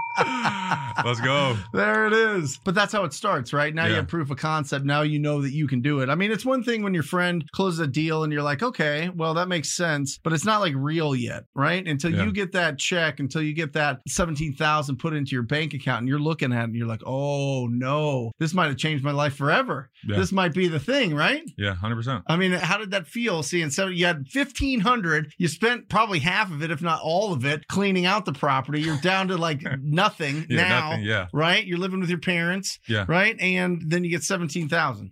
Let's 1.06 1.22
go. 1.22 1.56
There 1.74 2.08
it 2.08 2.14
is. 2.14 2.60
But 2.64 2.76
that's 2.76 2.92
how 2.94 3.04
it 3.04 3.14
starts, 3.14 3.54
right? 3.54 3.74
Now 3.74 3.86
you 3.86 3.96
have 3.96 4.08
proof 4.08 4.30
of 4.32 4.38
concept. 4.38 4.86
Now 4.86 5.02
you 5.04 5.20
know 5.20 5.42
that 5.42 5.52
you 5.52 5.68
can 5.68 5.82
do 5.82 6.00
it. 6.02 6.10
I 6.10 6.16
mean, 6.16 6.32
it's 6.32 6.46
one 6.46 6.64
thing 6.64 6.82
when 6.84 6.94
your 6.94 7.04
friend 7.04 7.44
closes 7.54 7.80
a 7.80 7.88
deal 7.88 8.24
and 8.24 8.34
you're 8.34 8.42
like, 8.42 8.64
okay, 8.64 9.10
well, 9.10 9.34
that 9.36 9.48
makes 9.48 9.72
sense, 9.76 10.20
but 10.24 10.34
it's 10.34 10.46
not 10.46 10.60
like 10.60 10.74
real 10.76 11.16
yet, 11.16 11.44
right? 11.56 11.86
Until 11.88 12.12
Yeah. 12.14 12.26
you 12.26 12.32
get 12.32 12.52
that 12.54 12.78
check, 12.80 13.20
until 13.20 13.42
you 13.42 13.54
get 13.54 13.74
that 13.74 14.00
17,000 14.08 14.98
put 14.98 15.14
into 15.14 15.32
your 15.32 15.44
bank 15.44 15.74
account 15.74 16.00
and 16.00 16.10
you're 16.10 16.20
looking 16.20 16.52
at 16.52 16.62
it 16.62 16.64
and 16.66 16.76
you're 16.76 16.88
like, 16.88 17.02
oh 17.06 17.68
no, 17.68 18.32
this 18.40 18.54
might 18.54 18.68
have 18.68 18.78
changed 18.78 19.04
my 19.04 19.12
life 19.12 19.36
forever. 19.36 19.90
Yeah. 20.08 20.18
This 20.18 20.32
might 20.32 20.54
be 20.54 20.68
the 20.68 20.80
thing, 20.80 21.14
right? 21.16 21.44
Yeah, 21.58 21.76
hundred 21.76 21.96
percent. 21.96 22.24
I 22.28 22.38
mean, 22.38 22.52
how 22.52 22.78
did 22.78 22.92
that 22.92 23.08
feel? 23.08 23.44
Seeing 23.44 23.70
seven, 23.70 23.94
you 23.96 24.06
had 24.06 24.28
fifteen 24.28 24.80
hundred. 24.80 25.34
You 25.38 25.48
spent 25.48 25.90
probably 25.90 26.20
half 26.20 26.52
of 26.52 26.62
it, 26.64 26.72
if 26.72 26.82
not 26.82 27.02
all 27.04 27.34
of 27.34 27.46
it, 27.46 27.68
cleaning 27.68 28.06
out 28.06 28.26
the 28.26 28.34
property. 28.34 28.82
You're 28.82 28.98
down 29.02 29.28
to 29.30 29.38
like 29.38 29.62
nothing 29.82 30.07
Yeah, 30.50 30.68
now, 30.68 30.90
nothing. 30.90 31.06
Yeah, 31.06 31.28
right? 31.34 31.66
You're 31.66 31.78
living 31.80 32.00
with 32.00 32.10
your 32.10 32.20
parents, 32.20 32.80
Yeah. 32.88 33.06
right? 33.08 33.36
And 33.40 33.82
then 33.86 34.04
you 34.04 34.10
get 34.10 34.24
seventeen 34.24 34.70
thousand. 34.70 35.12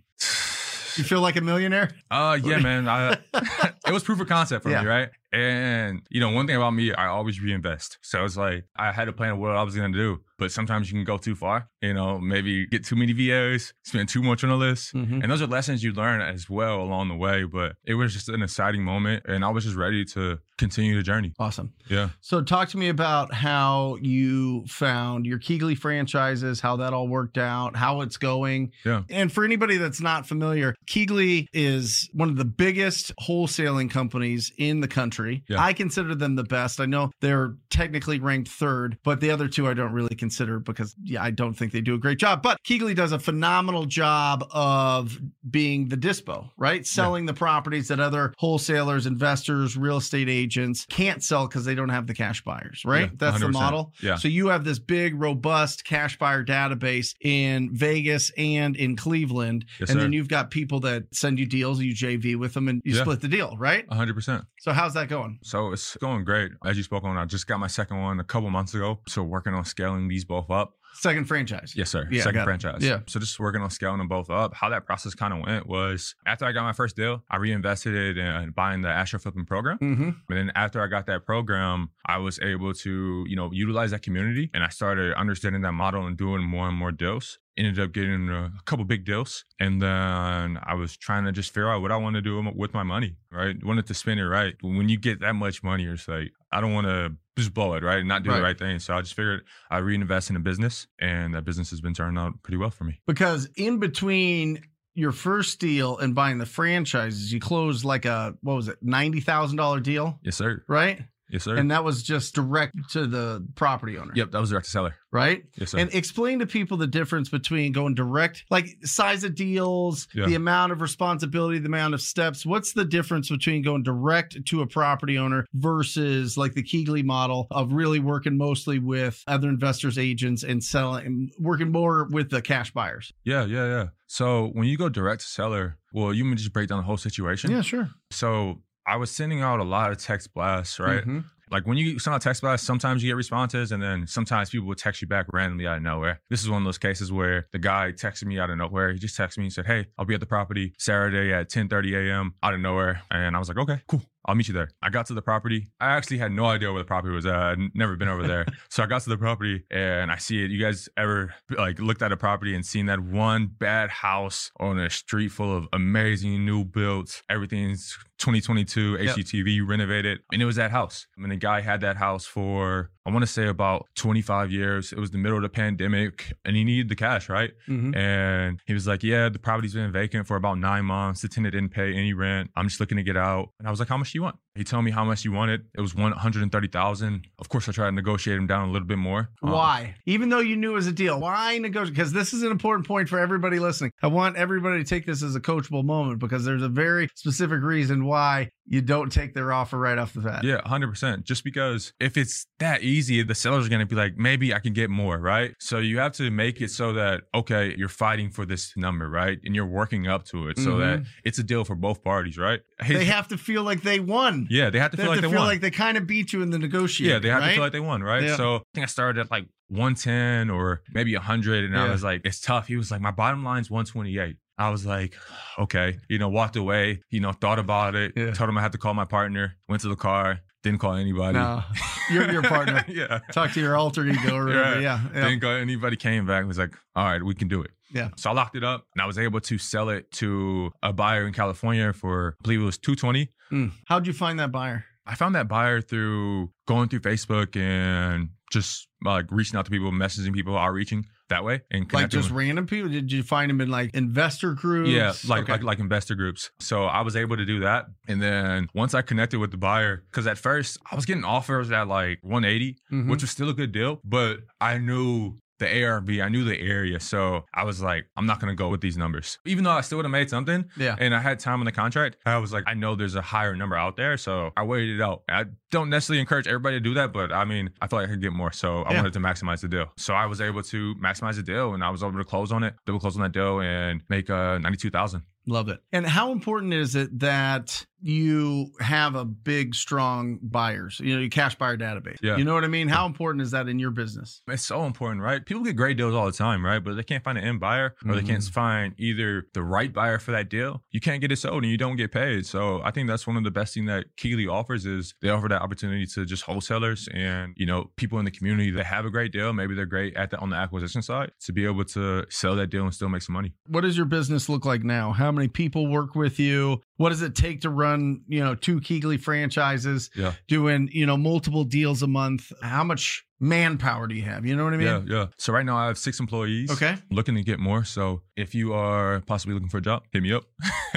You 0.96 1.04
feel 1.04 1.20
like 1.20 1.36
a 1.36 1.42
millionaire? 1.42 1.90
Uh, 2.10 2.38
yeah, 2.42 2.56
man. 2.58 2.88
I, 2.88 3.18
it 3.86 3.92
was 3.92 4.02
proof 4.02 4.18
of 4.18 4.28
concept 4.28 4.62
for 4.62 4.70
Yeah. 4.70 4.80
me, 4.82 4.88
right? 4.88 5.08
And 5.30 6.00
you 6.08 6.20
know, 6.20 6.30
one 6.30 6.46
thing 6.46 6.56
about 6.56 6.70
me, 6.70 6.94
I 6.94 7.08
always 7.08 7.38
reinvest. 7.40 7.98
So 8.00 8.24
it's 8.24 8.36
like 8.38 8.64
I 8.76 8.92
had 8.92 9.06
a 9.08 9.12
plan 9.12 9.32
of 9.32 9.38
what 9.38 9.50
I 9.50 9.62
was 9.62 9.76
gonna 9.76 9.92
do, 9.92 10.22
but 10.38 10.52
sometimes 10.52 10.90
you 10.90 10.96
can 10.96 11.04
go 11.04 11.18
too 11.18 11.34
far. 11.34 11.68
You 11.80 11.94
know, 11.94 12.18
maybe 12.18 12.66
get 12.66 12.84
too 12.84 12.96
many 12.96 13.12
VAs, 13.12 13.72
spend 13.84 14.08
too 14.08 14.22
much 14.22 14.42
on 14.44 14.50
a 14.50 14.56
list, 14.56 14.94
Mhm. 14.94 15.22
and 15.22 15.30
those 15.30 15.42
are 15.42 15.46
lessons 15.46 15.82
you 15.82 15.92
learn 15.92 16.20
as 16.20 16.48
well 16.50 16.80
along 16.80 17.08
the 17.08 17.14
way. 17.16 17.44
But 17.44 17.76
it 17.84 17.94
was 17.94 18.12
just 18.12 18.28
an 18.28 18.42
exciting 18.42 18.82
moment, 18.82 19.24
and 19.26 19.44
I 19.44 19.48
was 19.50 19.64
just 19.64 19.76
ready 19.76 20.04
to 20.06 20.38
continue 20.58 20.96
the 20.96 21.02
journey. 21.02 21.32
Awesome. 21.38 21.72
Yeah. 21.88 22.08
So, 22.20 22.40
talk 22.42 22.70
to 22.70 22.78
me 22.78 22.88
about 22.88 23.34
how 23.34 23.98
you 24.00 24.64
found 24.66 25.26
your 25.26 25.38
Keyglee 25.38 25.76
franchises, 25.76 26.60
how 26.60 26.76
that 26.76 26.94
all 26.94 27.08
worked 27.08 27.36
out, 27.36 27.76
how 27.76 28.00
it's 28.00 28.16
going. 28.16 28.72
Yeah. 28.84 29.02
And 29.10 29.30
for 29.30 29.44
anybody 29.44 29.76
that's 29.76 30.00
not 30.00 30.26
familiar, 30.26 30.74
Keyglee 30.88 31.46
is 31.52 32.08
one 32.14 32.30
of 32.30 32.36
the 32.36 32.44
biggest 32.46 33.12
wholesaling 33.22 33.90
companies 33.90 34.50
in 34.56 34.80
the 34.80 34.88
country. 34.88 35.44
Yeah. 35.48 35.62
I 35.62 35.72
consider 35.74 36.14
them 36.14 36.36
the 36.36 36.44
best. 36.44 36.80
I 36.80 36.86
know 36.86 37.10
they're 37.20 37.54
technically 37.68 38.18
ranked 38.18 38.48
third, 38.48 38.96
but 39.04 39.20
the 39.20 39.30
other 39.30 39.48
two 39.48 39.68
I 39.68 39.74
don't 39.74 39.92
really 39.92 40.14
consider 40.14 40.25
because, 40.30 40.94
yeah, 41.02 41.22
I 41.22 41.30
don't 41.30 41.54
think 41.54 41.72
they 41.72 41.80
do 41.80 41.94
a 41.94 41.98
great 41.98 42.18
job. 42.18 42.42
But 42.42 42.58
Keyglee 42.64 42.94
does 42.94 43.12
a 43.12 43.18
phenomenal 43.18 43.84
job 43.86 44.44
of 44.50 45.18
being 45.50 45.88
the 45.88 45.96
dispo, 45.96 46.50
right? 46.56 46.86
Selling 46.86 47.26
the 47.26 47.34
properties 47.34 47.88
that 47.88 48.00
other 48.00 48.32
wholesalers, 48.38 49.06
investors, 49.06 49.76
real 49.76 49.98
estate 49.98 50.28
agents 50.28 50.86
can't 50.88 51.22
sell 51.22 51.46
because 51.46 51.64
they 51.64 51.74
don't 51.74 51.88
have 51.90 52.06
the 52.06 52.14
cash 52.14 52.42
buyers, 52.44 52.82
right? 52.84 53.10
Yeah, 53.10 53.16
That's 53.16 53.40
the 53.40 53.46
100%. 53.46 53.52
model. 53.52 53.92
Yeah. 54.02 54.16
So 54.16 54.28
you 54.28 54.48
have 54.48 54.64
this 54.64 54.78
big, 54.78 55.20
robust 55.20 55.84
cash 55.84 56.18
buyer 56.18 56.44
database 56.44 57.14
in 57.20 57.74
Vegas 57.74 58.30
and 58.36 58.76
in 58.76 58.96
Cleveland. 58.96 59.64
Yes, 59.80 59.90
and 59.90 59.96
sir. 59.96 60.02
then 60.02 60.12
you've 60.12 60.28
got 60.28 60.50
people 60.50 60.80
that 60.80 61.04
send 61.12 61.38
you 61.38 61.46
deals, 61.46 61.80
you 61.80 61.94
JV 61.94 62.36
with 62.36 62.54
them, 62.54 62.68
and 62.68 62.82
you 62.84 62.94
Yeah. 62.94 63.02
split 63.02 63.20
the 63.20 63.28
deal, 63.28 63.56
right? 63.58 63.84
hundred 63.92 64.14
percent. 64.14 64.44
So 64.60 64.72
how's 64.72 64.94
that 64.94 65.08
going? 65.08 65.38
So 65.42 65.72
it's 65.72 65.96
going 65.96 66.24
great. 66.24 66.52
As 66.64 66.76
you 66.76 66.82
spoke 66.82 67.04
on, 67.04 67.16
I 67.16 67.24
just 67.24 67.46
got 67.46 67.58
my 67.58 67.66
second 67.66 67.98
one 68.00 68.20
a 68.20 68.24
couple 68.24 68.50
months 68.50 68.74
ago. 68.74 69.00
So 69.08 69.22
working 69.22 69.54
on 69.54 69.64
scaling 69.64 70.08
these 70.16 70.24
both 70.24 70.50
up. 70.50 70.72
Second 70.94 71.26
franchise. 71.26 71.74
Yes, 71.76 71.90
sir. 71.90 72.08
Yeah, 72.10 72.22
Second 72.22 72.36
got 72.36 72.42
it. 72.42 72.44
franchise. 72.44 72.82
Yeah. 72.82 73.00
So 73.06 73.20
just 73.20 73.38
working 73.38 73.60
on 73.60 73.68
scaling 73.68 73.98
them 73.98 74.08
both 74.08 74.30
up. 74.30 74.54
How 74.54 74.70
that 74.70 74.86
process 74.86 75.14
kind 75.14 75.34
of 75.34 75.40
went 75.46 75.66
was 75.66 76.14
after 76.26 76.46
I 76.46 76.52
got 76.52 76.62
my 76.62 76.72
first 76.72 76.96
deal, 76.96 77.22
I 77.30 77.36
reinvested 77.36 77.94
it 77.94 78.16
in 78.16 78.52
buying 78.52 78.80
the 78.80 78.88
Astroflipping 78.88 79.46
program. 79.46 79.78
Mm-hmm. 79.78 80.10
And 80.30 80.38
then 80.38 80.52
after 80.54 80.82
I 80.82 80.86
got 80.86 81.04
that 81.06 81.26
program, 81.26 81.90
I 82.06 82.16
was 82.16 82.40
able 82.40 82.72
to, 82.72 83.26
you 83.28 83.36
know, 83.36 83.50
utilize 83.52 83.90
that 83.90 84.00
community 84.00 84.50
and 84.54 84.64
I 84.64 84.68
started 84.68 85.12
understanding 85.16 85.60
that 85.62 85.72
model 85.72 86.06
and 86.06 86.16
doing 86.16 86.42
more 86.42 86.66
and 86.66 86.76
more 86.76 86.92
deals. 86.92 87.38
Ended 87.58 87.78
up 87.78 87.92
getting 87.92 88.30
a 88.30 88.52
couple 88.64 88.84
big 88.86 89.04
deals. 89.04 89.44
And 89.60 89.80
then 89.82 90.58
I 90.62 90.74
was 90.74 90.96
trying 90.96 91.24
to 91.24 91.32
just 91.32 91.52
figure 91.52 91.70
out 91.70 91.82
what 91.82 91.92
I 91.92 91.96
want 91.96 92.14
to 92.16 92.22
do 92.22 92.42
with 92.54 92.72
my 92.72 92.82
money, 92.82 93.16
right? 93.30 93.56
Wanted 93.62 93.86
to 93.86 93.94
spend 93.94 94.20
it 94.20 94.26
right. 94.28 94.54
When 94.62 94.88
you 94.88 94.98
get 94.98 95.20
that 95.20 95.34
much 95.34 95.62
money, 95.62 95.82
you're 95.84 95.96
like, 96.08 96.32
I 96.52 96.60
don't 96.62 96.72
want 96.72 96.86
to 96.86 97.16
just 97.36 97.52
blow 97.54 97.74
it, 97.74 97.82
right? 97.82 97.98
And 97.98 98.08
not 98.08 98.22
do 98.22 98.30
Right. 98.30 98.36
the 98.36 98.42
right 98.42 98.58
thing. 98.58 98.78
So 98.78 98.94
I 98.96 99.00
just 99.02 99.14
figured 99.14 99.42
I 99.70 99.78
reinvest 99.78 100.30
in 100.30 100.36
a 100.36 100.40
business 100.40 100.86
and 100.98 101.34
that 101.34 101.44
business 101.44 101.70
has 101.70 101.80
been 101.80 101.94
turning 101.94 102.18
out 102.18 102.42
pretty 102.42 102.56
well 102.56 102.70
for 102.70 102.84
me. 102.84 103.00
Because 103.06 103.48
in 103.56 103.78
between 103.78 104.62
your 104.94 105.12
first 105.12 105.60
deal 105.60 105.98
and 105.98 106.14
buying 106.14 106.38
the 106.38 106.46
franchises, 106.46 107.32
you 107.32 107.38
closed 107.40 107.84
like 107.84 108.06
a 108.06 108.34
what 108.40 108.54
was 108.54 108.68
it, 108.68 108.78
ninety 108.80 109.20
thousand 109.20 109.58
dollar 109.58 109.80
deal, 109.80 110.18
Yes, 110.22 110.36
sir. 110.36 110.64
right? 110.68 111.02
Yes, 111.30 111.44
sir. 111.44 111.56
And 111.56 111.70
that 111.70 111.82
was 111.84 112.02
just 112.02 112.34
direct 112.34 112.74
to 112.92 113.06
the 113.06 113.46
property 113.56 113.98
owner. 113.98 114.12
yep, 114.14 114.30
that 114.30 114.40
was 114.40 114.50
direct 114.50 114.66
to 114.66 114.70
seller. 114.70 114.94
Right. 115.12 115.44
Yes, 115.58 115.70
sir. 115.70 115.78
And 115.78 115.92
explain 115.94 116.38
to 116.40 116.46
people 116.46 116.76
the 116.76 116.86
difference 116.86 117.28
between 117.30 117.72
going 117.72 117.94
direct, 117.94 118.44
like 118.50 118.68
size 118.84 119.24
of 119.24 119.34
deals, 119.34 120.06
Yeah. 120.14 120.26
the 120.26 120.34
amount 120.34 120.72
of 120.72 120.80
responsibility, 120.82 121.58
the 121.58 121.66
amount 121.66 121.94
of 121.94 122.00
steps. 122.02 122.44
What's 122.44 122.74
the 122.74 122.84
difference 122.84 123.28
between 123.30 123.62
going 123.62 123.82
direct 123.82 124.44
to 124.46 124.60
a 124.60 124.66
property 124.66 125.16
owner 125.18 125.46
versus 125.54 126.36
like 126.36 126.52
the 126.54 126.62
Keyglee 126.62 127.04
model 127.04 127.46
of 127.50 127.72
really 127.72 127.98
working 127.98 128.36
mostly 128.36 128.78
with 128.78 129.22
other 129.26 129.48
investors, 129.48 129.98
agents, 129.98 130.42
and 130.44 130.62
selling, 130.62 131.30
working 131.40 131.72
more 131.72 132.06
with 132.10 132.30
the 132.30 132.42
cash 132.42 132.72
buyers? 132.72 133.12
yeah, 133.24 133.44
yeah, 133.44 133.66
yeah. 133.66 133.86
So 134.08 134.50
when 134.52 134.68
you 134.68 134.76
go 134.76 134.88
direct 134.88 135.22
to 135.22 135.26
seller, 135.26 135.78
well, 135.92 136.14
you 136.14 136.22
can 136.24 136.36
just 136.36 136.52
break 136.52 136.68
down 136.68 136.78
the 136.78 136.84
whole 136.84 136.96
situation. 136.96 137.50
Yeah, 137.50 137.62
sure. 137.62 137.88
So 138.12 138.62
I 138.86 138.96
was 138.96 139.10
sending 139.10 139.40
out 139.42 139.60
a 139.60 139.64
lot 139.64 139.90
of 139.90 139.98
text 139.98 140.32
blasts, 140.34 140.78
right? 140.78 141.04
Mhm. 141.04 141.24
Like 141.50 141.64
when 141.64 141.76
you 141.78 141.98
send 142.00 142.12
out 142.14 142.22
text 142.22 142.40
blasts, 142.42 142.66
sometimes 142.66 143.02
you 143.04 143.10
get 143.10 143.16
responses, 143.16 143.70
and 143.70 143.80
then 143.80 144.06
sometimes 144.08 144.50
people 144.50 144.66
will 144.66 144.74
text 144.74 145.00
you 145.00 145.06
back 145.06 145.26
randomly 145.32 145.66
out 145.66 145.76
of 145.76 145.82
nowhere. 145.82 146.20
This 146.28 146.42
is 146.42 146.48
one 146.50 146.60
of 146.62 146.64
those 146.64 146.78
cases 146.78 147.12
where 147.12 147.46
the 147.52 147.58
guy 147.60 147.92
texted 147.92 148.24
me 148.24 148.38
out 148.38 148.50
of 148.50 148.58
nowhere. 148.58 148.92
He 148.92 148.98
just 148.98 149.16
texted 149.16 149.38
me 149.38 149.44
and 149.44 149.52
said, 149.52 149.66
"Hey, 149.66 149.86
I'll 149.96 150.04
be 150.04 150.14
at 150.14 150.20
the 150.20 150.26
property 150.26 150.74
Saturday 150.78 151.32
at 151.32 151.48
10:30 151.48 151.94
a.m. 151.94 152.34
out 152.42 152.54
of 152.54 152.60
nowhere," 152.60 153.02
and 153.12 153.36
I 153.36 153.38
was 153.38 153.48
like, 153.48 153.58
"Okay, 153.58 153.80
cool." 153.86 154.02
I'll 154.26 154.34
meet 154.34 154.48
you 154.48 154.54
there. 154.54 154.70
I 154.82 154.90
got 154.90 155.06
to 155.06 155.14
the 155.14 155.22
property. 155.22 155.68
I 155.80 155.92
actually 155.96 156.18
had 156.18 156.32
no 156.32 156.46
idea 156.46 156.72
where 156.72 156.82
the 156.82 156.86
property 156.86 157.14
was 157.14 157.26
at. 157.26 157.34
I'd 157.34 157.58
never 157.74 157.96
been 157.96 158.08
over 158.08 158.26
there. 158.26 158.44
so 158.70 158.82
I 158.82 158.86
got 158.86 159.02
to 159.02 159.08
the 159.08 159.16
property 159.16 159.64
and 159.70 160.10
I 160.10 160.16
see 160.16 160.44
it. 160.44 160.50
You 160.50 160.60
guys 160.60 160.88
ever 160.96 161.34
like 161.56 161.78
looked 161.78 162.02
at 162.02 162.10
a 162.12 162.16
property 162.16 162.54
and 162.54 162.66
seen 162.66 162.86
that 162.86 163.00
one 163.00 163.46
bad 163.46 163.90
house 163.90 164.50
on 164.58 164.78
a 164.78 164.90
street 164.90 165.28
full 165.28 165.56
of 165.56 165.68
amazing 165.72 166.44
new 166.44 166.64
builds? 166.64 167.22
Everything's 167.30 167.96
2022 168.18 168.96
Yep. 169.00 169.16
HGTV 169.16 169.66
renovated. 169.66 170.20
And 170.32 170.40
it 170.42 170.44
was 170.46 170.56
that 170.56 170.70
house. 170.70 171.06
I 171.16 171.20
mean, 171.20 171.30
the 171.30 171.36
guy 171.36 171.60
had 171.60 171.80
that 171.82 171.96
house 171.96 172.24
for, 172.26 172.90
I 173.06 173.10
want 173.10 173.22
to 173.22 173.26
say 173.30 173.46
about 173.46 173.86
25 173.96 174.50
years. 174.50 174.92
It 174.92 174.98
was 174.98 175.10
the 175.10 175.18
middle 175.18 175.36
of 175.36 175.42
the 175.42 175.48
pandemic 175.50 176.32
and 176.44 176.56
he 176.56 176.64
needed 176.64 176.88
the 176.88 176.96
cash, 176.96 177.28
right? 177.28 177.52
Mhm. 177.68 177.94
And 177.94 178.60
he 178.66 178.72
was 178.74 178.86
like, 178.86 179.02
Yeah, 179.02 179.28
the 179.28 179.38
property's 179.38 179.74
been 179.74 179.92
vacant 179.92 180.26
for 180.26 180.36
about 180.36 180.58
nine 180.58 180.84
months. 180.86 181.20
The 181.22 181.28
tenant 181.28 181.52
didn't 181.52 181.70
pay 181.70 181.92
any 181.94 182.12
rent. 182.14 182.50
I'm 182.56 182.68
just 182.68 182.80
looking 182.80 182.96
to 182.96 183.02
get 183.02 183.16
out. 183.16 183.50
And 183.58 183.68
I 183.68 183.70
was 183.70 183.78
like, 183.80 183.88
How 183.90 183.96
much 183.98 184.14
you 184.16 184.22
want? 184.22 184.45
He 184.56 184.64
told 184.64 184.84
me 184.84 184.90
how 184.90 185.04
much 185.04 185.22
he 185.22 185.28
wanted. 185.28 185.66
It 185.76 185.80
was 185.80 185.94
130000 185.94 187.26
Of 187.38 187.48
course, 187.48 187.68
I 187.68 187.72
tried 187.72 187.86
to 187.90 187.92
negotiate 187.92 188.38
him 188.38 188.46
down 188.46 188.68
a 188.68 188.72
little 188.72 188.88
bit 188.88 188.98
more. 188.98 189.30
Um, 189.42 189.50
Why? 189.50 189.94
Even 190.06 190.28
though 190.28 190.40
you 190.40 190.56
knew 190.56 190.72
it 190.72 190.74
was 190.74 190.86
a 190.86 190.92
deal, 190.92 191.20
why 191.20 191.58
negotiate? 191.58 191.94
Because 191.94 192.12
this 192.12 192.32
is 192.32 192.42
an 192.42 192.50
important 192.50 192.86
point 192.86 193.08
for 193.08 193.18
everybody 193.18 193.58
listening. 193.58 193.92
I 194.02 194.06
want 194.08 194.36
everybody 194.36 194.82
to 194.82 194.88
take 194.88 195.06
this 195.06 195.22
as 195.22 195.34
a 195.36 195.40
coachable 195.40 195.84
moment 195.84 196.18
because 196.18 196.44
there's 196.44 196.62
a 196.62 196.68
very 196.68 197.08
specific 197.14 197.62
reason 197.62 198.04
why 198.04 198.50
you 198.68 198.80
don't 198.82 199.12
take 199.12 199.32
their 199.34 199.52
offer 199.52 199.78
right 199.78 199.96
off 199.96 200.12
the 200.12 200.20
bat. 200.20 200.42
Yeah, 200.42 200.60
100%. 200.66 201.22
Just 201.22 201.44
because 201.44 201.92
if 202.00 202.16
it's 202.16 202.46
that 202.58 202.82
easy, 202.82 203.22
the 203.22 203.34
seller's 203.34 203.68
going 203.68 203.78
to 203.80 203.86
be 203.86 203.94
like, 203.94 204.16
maybe 204.16 204.52
I 204.52 204.58
can 204.58 204.72
get 204.72 204.90
more, 204.90 205.18
right? 205.18 205.54
So 205.60 205.78
you 205.78 205.98
have 205.98 206.12
to 206.14 206.30
make 206.32 206.60
it 206.60 206.70
so 206.72 206.92
that, 206.94 207.22
okay, 207.34 207.74
you're 207.78 207.88
fighting 207.88 208.30
for 208.30 208.44
this 208.44 208.72
number, 208.76 209.08
right? 209.08 209.38
And 209.44 209.54
you're 209.54 209.66
working 209.66 210.08
up 210.08 210.24
to 210.26 210.48
it 210.48 210.58
so 210.58 210.72
Mhm. 210.72 210.78
that 210.80 211.06
it's 211.24 211.38
a 211.38 211.44
deal 211.44 211.64
for 211.64 211.76
both 211.76 212.02
parties, 212.02 212.38
right? 212.38 212.60
They 212.88 213.04
have 213.04 213.28
to 213.28 213.38
feel 213.38 213.62
like 213.62 213.82
they 213.82 214.00
won. 214.00 214.45
Won. 214.48 214.56
Yeah, 214.58 214.70
they 214.70 214.78
have 214.78 214.90
to 214.92 214.96
They 214.96 215.02
feel 215.02 215.12
have 215.12 215.16
like 215.16 215.22
to 215.22 215.28
they 215.28 215.32
feel 215.32 215.40
won. 215.40 215.48
like 215.48 215.60
they 215.60 215.70
kind 215.70 215.96
of 215.96 216.06
beat 216.06 216.32
you 216.32 216.42
in 216.42 216.50
the 216.50 216.58
negotiation. 216.58 217.12
yeah, 217.12 217.18
they 217.18 217.28
have 217.28 217.40
right? 217.40 217.48
to 217.48 217.54
feel 217.54 217.62
like 217.62 217.72
they 217.72 217.80
won, 217.80 218.02
right? 218.02 218.22
Yeah. 218.22 218.36
So 218.36 218.56
I 218.56 218.60
think 218.74 218.84
I 218.84 218.86
started 218.86 219.20
at 219.20 219.30
like 219.30 219.46
110 219.68 220.50
or 220.50 220.82
maybe 220.92 221.14
100, 221.14 221.64
and 221.64 221.74
Yeah. 221.74 221.84
I 221.84 221.90
was 221.90 222.02
like, 222.02 222.22
it's 222.24 222.40
tough. 222.40 222.66
He 222.68 222.76
was 222.76 222.90
like, 222.90 223.00
my 223.00 223.10
bottom 223.10 223.44
line's 223.44 223.70
128. 223.70 224.36
I 224.58 224.70
was 224.70 224.86
like, 224.86 225.14
okay, 225.58 225.98
you 226.08 226.18
know, 226.18 226.28
walked 226.28 226.56
away, 226.56 227.00
you 227.10 227.20
know, 227.20 227.32
thought 227.32 227.58
about 227.58 227.94
it, 227.94 228.12
Yeah. 228.16 228.32
told 228.32 228.48
him 228.48 228.56
I 228.56 228.62
had 228.62 228.72
to 228.72 228.78
call 228.78 228.94
my 228.94 229.04
partner, 229.04 229.56
went 229.68 229.82
to 229.82 229.88
the 229.88 229.96
car, 229.96 230.40
didn't 230.66 230.80
call 230.80 230.94
anybody. 230.94 231.38
No, 231.38 231.62
you're 232.10 232.30
your 232.30 232.42
partner. 232.42 232.84
yeah. 232.88 233.20
Talk 233.32 233.52
to 233.52 233.60
your 233.60 233.76
alter 233.76 234.04
ego 234.04 234.36
or 234.36 234.46
whatever. 234.46 234.62
Right. 234.74 234.82
Yeah, 234.82 235.00
yeah. 235.14 235.28
Didn't 235.28 235.40
call 235.40 235.52
anybody, 235.52 235.96
came 235.96 236.26
back, 236.26 236.44
was 236.46 236.58
like, 236.58 236.74
all 236.94 237.04
right, 237.04 237.22
we 237.22 237.34
can 237.34 237.48
do 237.48 237.62
it. 237.62 237.70
Yeah. 237.92 238.10
So 238.16 238.30
I 238.30 238.32
locked 238.32 238.56
it 238.56 238.64
up 238.64 238.84
and 238.94 239.00
I 239.00 239.06
was 239.06 239.18
able 239.18 239.40
to 239.40 239.58
sell 239.58 239.88
it 239.90 240.10
to 240.12 240.72
a 240.82 240.92
buyer 240.92 241.26
in 241.26 241.32
California 241.32 241.92
for, 241.92 242.36
I 242.40 242.42
believe 242.42 242.60
it 242.60 242.64
was 242.64 242.78
220. 242.78 243.30
Mm. 243.52 243.72
How'd 243.86 244.06
you 244.06 244.12
find 244.12 244.38
that 244.40 244.50
buyer? 244.50 244.84
I 245.06 245.14
found 245.14 245.36
that 245.36 245.46
buyer 245.46 245.80
through 245.80 246.50
going 246.66 246.88
through 246.88 247.00
Facebook 247.00 247.56
and 247.56 248.30
just 248.50 248.88
like 249.04 249.26
reaching 249.30 249.56
out 249.56 249.64
to 249.66 249.70
people, 249.70 249.92
messaging 249.92 250.34
people, 250.34 250.58
outreaching 250.58 251.06
that 251.28 251.44
way, 251.44 251.62
and 251.70 251.92
Like 251.92 252.08
just 252.08 252.30
with- 252.30 252.38
random 252.38 252.66
people? 252.66 252.88
Did 252.90 253.10
you 253.10 253.22
find 253.22 253.50
them 253.50 253.60
in 253.60 253.68
like 253.68 253.90
investor 253.94 254.52
groups? 254.54 254.90
yeah, 254.90 255.12
like 255.28 255.42
Okay. 255.44 255.52
like 255.52 255.62
like 255.62 255.78
investor 255.78 256.14
groups. 256.14 256.50
So 256.60 256.84
I 256.84 257.00
was 257.02 257.16
able 257.16 257.36
to 257.36 257.44
do 257.44 257.60
that, 257.60 257.86
and 258.08 258.20
then 258.22 258.68
once 258.74 258.94
I 258.94 259.02
connected 259.02 259.38
with 259.38 259.50
the 259.50 259.56
buyer, 259.56 260.04
because 260.10 260.26
at 260.26 260.38
first 260.38 260.78
I 260.90 260.94
was 260.94 261.04
getting 261.04 261.24
offers 261.24 261.70
at 261.70 261.88
like 261.88 262.18
180, 262.22 262.76
Mhm. 262.92 263.08
which 263.08 263.22
was 263.22 263.30
still 263.30 263.48
a 263.48 263.54
good 263.54 263.72
deal, 263.72 264.00
but 264.04 264.40
I 264.60 264.78
knew 264.78 265.38
the 265.58 265.84
ARV, 265.84 266.08
I 266.20 266.28
knew 266.28 266.44
the 266.44 266.58
area, 266.60 267.00
so 267.00 267.44
I 267.54 267.64
was 267.64 267.82
like, 267.82 268.06
I'm 268.16 268.26
not 268.26 268.40
gonna 268.40 268.54
go 268.54 268.68
with 268.68 268.80
these 268.80 268.96
numbers, 268.96 269.38
even 269.46 269.64
though 269.64 269.70
I 269.70 269.80
still 269.80 269.96
would 269.98 270.04
have 270.04 270.10
made 270.12 270.28
something. 270.30 270.64
yeah. 270.76 270.96
and 270.98 271.14
I 271.14 271.20
had 271.20 271.38
time 271.38 271.60
on 271.60 271.64
the 271.66 271.72
contract, 271.72 272.16
I 272.26 272.38
was 272.38 272.52
like, 272.52 272.64
I 272.66 272.74
know 272.74 272.94
there's 272.94 273.14
a 273.14 273.22
higher 273.22 273.56
number 273.56 273.76
out 273.76 273.96
there, 273.96 274.16
so 274.16 274.50
I 274.56 274.62
waited 274.64 274.96
it 275.00 275.02
out. 275.02 275.22
I 275.28 275.44
don't 275.70 275.90
necessarily 275.90 276.20
encourage 276.20 276.46
everybody 276.46 276.76
to 276.76 276.80
do 276.80 276.94
that, 276.94 277.12
but 277.12 277.32
I 277.32 277.44
mean, 277.44 277.70
I 277.80 277.86
feel 277.88 277.98
like 278.00 278.08
I 278.08 278.12
could 278.12 278.22
get 278.22 278.32
more, 278.32 278.52
so 278.52 278.82
I 278.82 278.90
Yeah. 278.92 278.96
wanted 278.98 279.12
to 279.14 279.18
maximize 279.20 279.60
the 279.60 279.68
deal. 279.68 279.86
So 279.96 280.14
I 280.14 280.26
was 280.26 280.40
able 280.40 280.62
to 280.62 280.94
maximize 280.96 281.36
the 281.36 281.42
deal, 281.42 281.74
and 281.74 281.82
I 281.82 281.90
was 281.90 282.02
able 282.02 282.18
to 282.18 282.24
close 282.24 282.52
on 282.52 282.62
it, 282.62 282.74
double 282.86 283.00
close 283.00 283.16
on 283.16 283.22
that 283.22 283.32
deal, 283.32 283.60
and 283.60 284.02
make 284.08 284.30
uh 284.30 284.58
ninety 284.58 284.78
two 284.78 284.90
thousand. 284.90 285.22
Love 285.48 285.68
it. 285.68 285.78
And 285.92 286.04
how 286.04 286.32
important 286.32 286.72
is 286.74 286.96
it 286.96 287.16
that 287.20 287.86
you 288.06 288.70
have 288.80 289.14
a 289.14 289.24
big, 289.24 289.74
strong 289.74 290.38
buyers, 290.42 291.00
you 291.02 291.14
know, 291.14 291.20
your 291.20 291.30
cash 291.30 291.54
buyer 291.56 291.76
database? 291.76 292.16
Yeah. 292.22 292.36
You 292.36 292.44
know 292.44 292.54
what 292.54 292.64
I 292.64 292.68
mean? 292.68 292.88
How 292.88 293.06
important 293.06 293.42
is 293.42 293.50
that 293.50 293.68
in 293.68 293.78
your 293.78 293.90
business? 293.90 294.42
It's 294.48 294.62
so 294.64 294.84
important, 294.84 295.22
right? 295.22 295.44
People 295.44 295.62
get 295.64 295.76
great 295.76 295.96
deals 295.96 296.14
all 296.14 296.26
the 296.26 296.32
time, 296.32 296.64
right? 296.64 296.78
But 296.82 296.94
they 296.94 297.02
can't 297.02 297.24
find 297.24 297.36
an 297.38 297.44
end 297.44 297.60
buyer, 297.60 297.94
or 298.06 298.14
they 298.14 298.22
can't 298.22 298.42
Mhm. 298.42 298.50
find 298.52 298.94
either 298.98 299.46
the 299.54 299.62
right 299.62 299.92
buyer 299.92 300.18
for 300.18 300.30
that 300.32 300.48
deal. 300.48 300.84
You 300.90 301.00
can't 301.00 301.20
get 301.20 301.32
it 301.32 301.36
sold, 301.36 301.62
and 301.62 301.70
you 301.70 301.78
don't 301.78 301.96
get 301.96 302.12
paid. 302.12 302.46
So 302.46 302.80
I 302.82 302.90
think 302.90 303.08
that's 303.08 303.26
one 303.26 303.36
of 303.36 303.44
the 303.44 303.50
best 303.50 303.74
thing 303.74 303.86
that 303.86 304.06
Keyglee 304.16 304.50
offers 304.50 304.86
is 304.86 305.14
they 305.20 305.28
offer 305.28 305.48
that 305.48 305.62
opportunity 305.62 306.06
to 306.06 306.24
just 306.24 306.44
wholesalers 306.44 307.08
and 307.12 307.52
you 307.56 307.66
know 307.66 307.90
people 307.96 308.18
in 308.18 308.24
the 308.24 308.30
community 308.30 308.70
that 308.70 308.86
have 308.86 309.04
a 309.04 309.10
great 309.10 309.32
deal. 309.32 309.52
Maybe 309.52 309.74
they're 309.74 309.86
great 309.86 310.14
at 310.16 310.30
the 310.30 310.38
on 310.38 310.50
the 310.50 310.56
acquisition 310.56 311.02
side 311.02 311.30
to 311.44 311.52
be 311.52 311.64
able 311.64 311.84
to 311.86 312.24
sell 312.28 312.54
that 312.56 312.68
deal 312.68 312.84
and 312.84 312.94
still 312.94 313.08
make 313.08 313.22
some 313.22 313.32
money. 313.34 313.52
What 313.68 313.80
does 313.82 313.96
your 313.96 314.06
business 314.06 314.48
look 314.48 314.64
like 314.64 314.84
now? 314.84 315.12
How 315.12 315.32
many 315.32 315.48
people 315.48 315.86
work 315.88 316.14
with 316.14 316.38
you? 316.38 316.80
What 316.96 317.10
does 317.10 317.22
it 317.22 317.34
take 317.34 317.60
to 317.62 317.70
run, 317.70 318.22
you 318.26 318.42
know, 318.42 318.54
two 318.54 318.80
Keyglee 318.80 319.20
franchises, 319.20 320.10
Yeah. 320.16 320.32
doing, 320.48 320.88
you 320.92 321.04
know, 321.06 321.16
multiple 321.16 321.64
deals 321.64 322.02
a 322.02 322.06
month? 322.06 322.52
How 322.62 322.84
much 322.84 323.24
manpower 323.38 324.06
do 324.06 324.14
you 324.14 324.22
have? 324.22 324.46
You 324.46 324.56
know 324.56 324.64
what 324.64 324.72
I 324.74 324.78
mean? 324.78 324.86
yeah, 324.86 325.02
yeah. 325.06 325.26
So 325.36 325.52
right 325.52 325.66
now 325.66 325.76
I 325.76 325.86
have 325.88 325.98
six 325.98 326.20
employees. 326.20 326.70
Okay. 326.70 326.96
looking 327.10 327.34
to 327.34 327.42
get 327.42 327.58
more. 327.58 327.84
So 327.84 328.22
if 328.36 328.54
you 328.54 328.72
are 328.72 329.20
possibly 329.26 329.54
looking 329.54 329.68
for 329.68 329.78
a 329.78 329.82
job, 329.82 330.04
hit 330.12 330.22
me 330.22 330.32
up. 330.32 330.44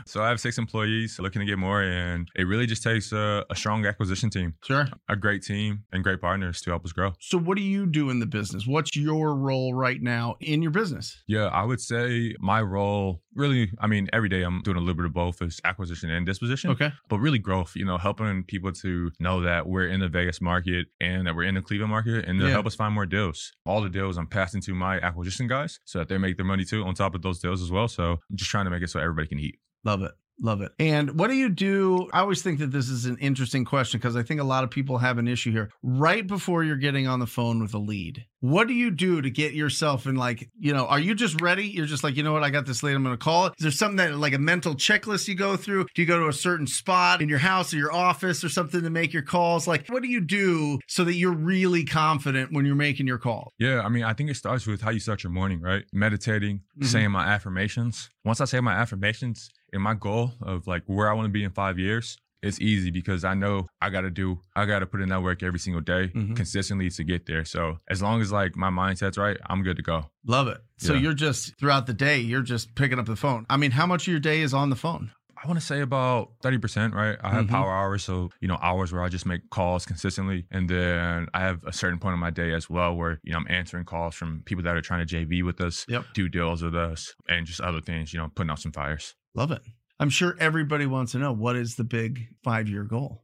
so 0.06 0.22
I 0.24 0.30
have 0.30 0.40
six 0.40 0.58
employees 0.58 1.20
looking 1.20 1.40
to 1.40 1.46
get 1.46 1.58
more, 1.58 1.82
and 1.82 2.28
it 2.36 2.44
really 2.44 2.66
just 2.66 2.84
takes 2.84 3.12
a, 3.12 3.46
a 3.50 3.56
strong 3.56 3.86
acquisition 3.86 4.30
team, 4.30 4.54
Sure. 4.64 4.88
a 5.08 5.16
great 5.16 5.44
team, 5.44 5.84
and 5.92 6.04
great 6.04 6.22
partners 6.22 6.62
to 6.62 6.70
help 6.72 6.86
us 6.86 6.92
grow. 6.92 7.14
So 7.20 7.38
what 7.38 7.58
do 7.58 7.64
you 7.64 7.86
do 7.86 8.10
in 8.10 8.20
the 8.20 8.26
business? 8.26 8.66
What's 8.68 8.96
your 8.96 9.36
role 9.36 9.74
right 9.74 10.02
now 10.02 10.36
in 10.40 10.62
your 10.62 10.72
business? 10.72 11.24
Yeah, 11.28 11.46
I 11.48 11.64
would 11.64 11.82
say 11.82 12.36
my 12.40 12.62
role 12.62 13.22
really, 13.36 13.72
I 13.80 13.88
mean, 13.88 14.10
every 14.12 14.28
day 14.28 14.42
I'm 14.44 14.62
doing 14.64 14.76
a 14.76 14.80
little 14.82 14.96
bit 14.96 15.06
of 15.06 15.14
both 15.14 15.42
is 15.42 15.62
acquisition 15.64 16.10
and 16.10 16.26
disposition. 16.26 16.72
Okay. 16.72 16.92
But 17.08 17.20
really 17.20 17.40
growth, 17.40 17.74
you 17.76 17.86
know, 17.86 17.98
helping 17.98 18.44
people 18.44 18.72
to 18.74 19.12
know 19.20 19.42
that 19.42 19.66
we're 19.68 19.88
in 19.88 20.02
the 20.02 20.10
Vegas 20.10 20.42
market 20.42 20.88
and 21.00 21.26
that 21.26 21.36
we're 21.36 21.44
in 21.44 21.56
the 21.56 21.62
Cleveland 21.62 21.92
market 21.92 22.26
and 22.26 22.40
to 22.40 22.46
Yeah. 22.48 22.52
help 22.52 22.66
us 22.66 22.76
find 22.76 22.94
more 22.94 23.06
deals. 23.06 23.54
All 23.66 23.82
the 23.82 23.90
deals 23.90 24.18
I'm 24.18 24.28
passing 24.28 24.60
to 24.62 24.74
my 24.74 25.00
acquisition 25.00 25.48
guys 25.48 25.80
so 25.86 26.00
that 26.00 26.10
they 26.10 26.18
make 26.18 26.36
their 26.36 26.46
money 26.46 26.66
too 26.66 26.84
on 26.84 26.96
top 26.96 27.16
of 27.16 27.22
those 27.22 27.40
deals 27.40 27.62
as 27.62 27.72
well. 27.72 27.88
So 27.88 28.14
I'm 28.30 28.36
just 28.36 28.50
trying 28.52 28.66
to 28.66 28.72
make 28.72 28.84
it 28.84 28.90
so 28.90 29.00
everybody 29.00 29.28
can 29.28 29.40
eat. 29.40 29.58
Love 29.84 30.02
it. 30.04 30.12
Love 30.42 30.62
it. 30.62 30.72
And 30.80 31.20
what 31.20 31.28
do 31.28 31.34
you 31.36 31.50
do? 31.50 32.08
I 32.14 32.22
always 32.22 32.42
think 32.42 32.60
that 32.60 32.72
this 32.72 32.88
is 32.88 33.06
an 33.06 33.18
interesting 33.18 33.66
question 33.66 34.00
because 34.00 34.16
I 34.16 34.24
think 34.24 34.40
a 34.40 34.46
lot 34.46 34.64
of 34.64 34.72
people 34.72 34.98
have 35.00 35.18
an 35.18 35.28
issue 35.28 35.52
here. 35.52 35.70
Right 35.84 36.26
before 36.26 36.64
you're 36.64 36.78
getting 36.78 37.08
on 37.08 37.20
the 37.20 37.28
phone 37.28 37.62
with 37.62 37.74
a 37.74 37.78
lead, 37.78 38.24
what 38.40 38.70
do 38.70 38.74
you 38.74 38.90
do 38.90 39.22
to 39.22 39.30
get 39.30 39.52
yourself 39.52 40.06
in 40.06 40.16
like, 40.16 40.50
you 40.58 40.74
know, 40.74 40.86
are 40.86 41.00
you 41.00 41.14
just 41.14 41.42
ready? 41.42 41.68
You're 41.68 41.88
just 41.88 42.06
like, 42.06 42.16
you 42.16 42.24
know 42.24 42.32
what, 42.32 42.44
I 42.44 42.52
got 42.52 42.66
this 42.66 42.84
lead, 42.84 42.96
I'm 42.96 43.04
going 43.04 43.18
to 43.18 43.22
call 43.22 43.48
it. 43.48 43.54
Is 43.60 43.64
there 43.64 43.72
something 43.72 43.98
that 43.98 44.16
like 44.18 44.32
a 44.32 44.40
mental 44.40 44.76
checklist 44.76 45.28
you 45.28 45.36
go 45.36 45.58
through? 45.58 45.88
Do 45.94 46.02
you 46.02 46.08
go 46.08 46.18
to 46.22 46.30
a 46.30 46.34
certain 46.34 46.68
spot 46.68 47.22
in 47.22 47.28
your 47.28 47.40
house 47.40 47.74
or 47.74 47.78
your 47.78 47.92
office 47.94 48.42
or 48.42 48.48
something 48.48 48.82
to 48.82 48.90
make 48.90 49.12
your 49.12 49.24
calls? 49.24 49.68
Like, 49.68 49.88
what 49.90 50.02
do 50.04 50.08
you 50.08 50.22
do 50.22 50.80
so 50.88 51.04
that 51.04 51.16
you're 51.16 51.36
really 51.36 51.84
confident 51.84 52.54
when 52.54 52.66
you're 52.66 52.76
making 52.76 53.08
your 53.08 53.18
call? 53.18 53.52
Yeah, 53.60 53.82
I 53.82 53.90
mean, 53.90 54.04
I 54.06 54.14
think 54.14 54.30
it 54.30 54.36
starts 54.36 54.66
with 54.66 54.80
how 54.80 54.92
you 54.92 55.02
start 55.02 55.22
your 55.22 55.34
morning, 55.34 55.60
right? 55.60 55.84
Meditating, 55.92 56.62
Mhm. 56.82 56.86
saying 56.86 57.12
my 57.12 57.26
affirmations. 57.28 58.10
Once 58.24 58.40
I 58.40 58.46
say 58.46 58.62
my 58.62 58.74
affirmations 58.74 59.50
and 59.74 59.82
my 59.82 59.94
goal 59.94 60.34
of 60.42 60.68
like 60.68 60.84
where 60.88 61.10
I 61.10 61.14
want 61.14 61.26
to 61.26 61.32
be 61.32 61.44
in 61.44 61.52
five 61.52 61.78
years, 61.80 62.18
it's 62.42 62.60
easy 62.62 62.90
because 62.90 63.26
I 63.26 63.34
know 63.34 63.68
I 63.82 63.90
got 63.90 64.02
to 64.02 64.10
do, 64.10 64.40
I 64.56 64.66
got 64.66 64.80
to 64.80 64.86
put 64.86 65.02
in 65.02 65.10
that 65.10 65.22
work 65.22 65.44
every 65.44 65.60
single 65.60 65.82
day 65.82 66.08
Mhm. 66.16 66.36
consistently 66.38 66.90
to 66.90 67.04
get 67.04 67.26
there. 67.26 67.44
So 67.44 67.78
as 67.90 68.02
long 68.02 68.22
as 68.22 68.32
like 68.32 68.56
my 68.56 68.70
mindset's 68.70 69.18
right, 69.18 69.38
I'm 69.50 69.62
good 69.62 69.76
to 69.78 69.84
go. 69.84 70.10
Love 70.26 70.48
it. 70.48 70.60
So 70.78 70.94
Yeah. 70.94 71.02
you're 71.02 71.14
just 71.14 71.58
throughout 71.60 71.86
the 71.86 71.94
day, 71.94 72.20
you're 72.20 72.42
just 72.42 72.76
picking 72.76 72.98
up 72.98 73.06
the 73.08 73.18
phone. 73.18 73.46
I 73.50 73.58
mean, 73.58 73.72
how 73.72 73.86
much 73.86 74.08
of 74.08 74.12
your 74.12 74.22
day 74.22 74.40
is 74.42 74.54
on 74.54 74.70
the 74.70 74.78
phone? 74.78 75.12
I 75.42 75.48
want 75.48 75.58
to 75.58 75.66
say 75.66 75.80
about 75.80 76.32
30%, 76.44 76.94
right? 76.94 77.18
I 77.24 77.30
have 77.32 77.46
Mhm. 77.46 77.50
power 77.50 77.72
hours. 77.72 78.04
So, 78.04 78.30
you 78.42 78.48
know, 78.50 78.58
hours 78.62 78.92
where 78.92 79.02
I 79.04 79.08
just 79.08 79.26
make 79.26 79.50
calls 79.50 79.86
consistently. 79.86 80.46
And 80.52 80.70
then 80.70 81.28
I 81.34 81.40
have 81.40 81.64
a 81.66 81.72
certain 81.72 81.98
point 81.98 82.14
in 82.14 82.20
my 82.20 82.30
day 82.30 82.54
as 82.54 82.70
well 82.70 82.94
where, 82.94 83.20
you 83.24 83.32
know, 83.32 83.38
I'm 83.40 83.48
answering 83.50 83.86
calls 83.86 84.16
from 84.16 84.44
people 84.46 84.66
that 84.66 84.76
are 84.76 84.82
trying 84.82 85.00
to 85.00 85.06
JV 85.06 85.42
with 85.44 85.62
us, 85.62 85.86
Yep. 85.88 86.06
do 86.14 86.28
deals 86.28 86.62
with 86.62 86.76
us, 86.76 87.14
and 87.30 87.46
just 87.46 87.62
other 87.62 87.80
things, 87.80 88.14
you 88.14 88.20
know, 88.20 88.30
putting 88.36 88.50
out 88.52 88.60
some 88.60 88.74
fires. 88.74 89.16
Love 89.36 89.52
it. 89.52 89.62
I'm 90.00 90.10
sure 90.10 90.36
everybody 90.40 90.86
wants 90.86 91.12
to 91.12 91.18
know 91.18 91.34
what 91.34 91.56
is 91.56 91.76
the 91.76 91.84
big 91.84 92.28
five 92.44 92.70
year 92.70 92.84
goal. 92.84 93.24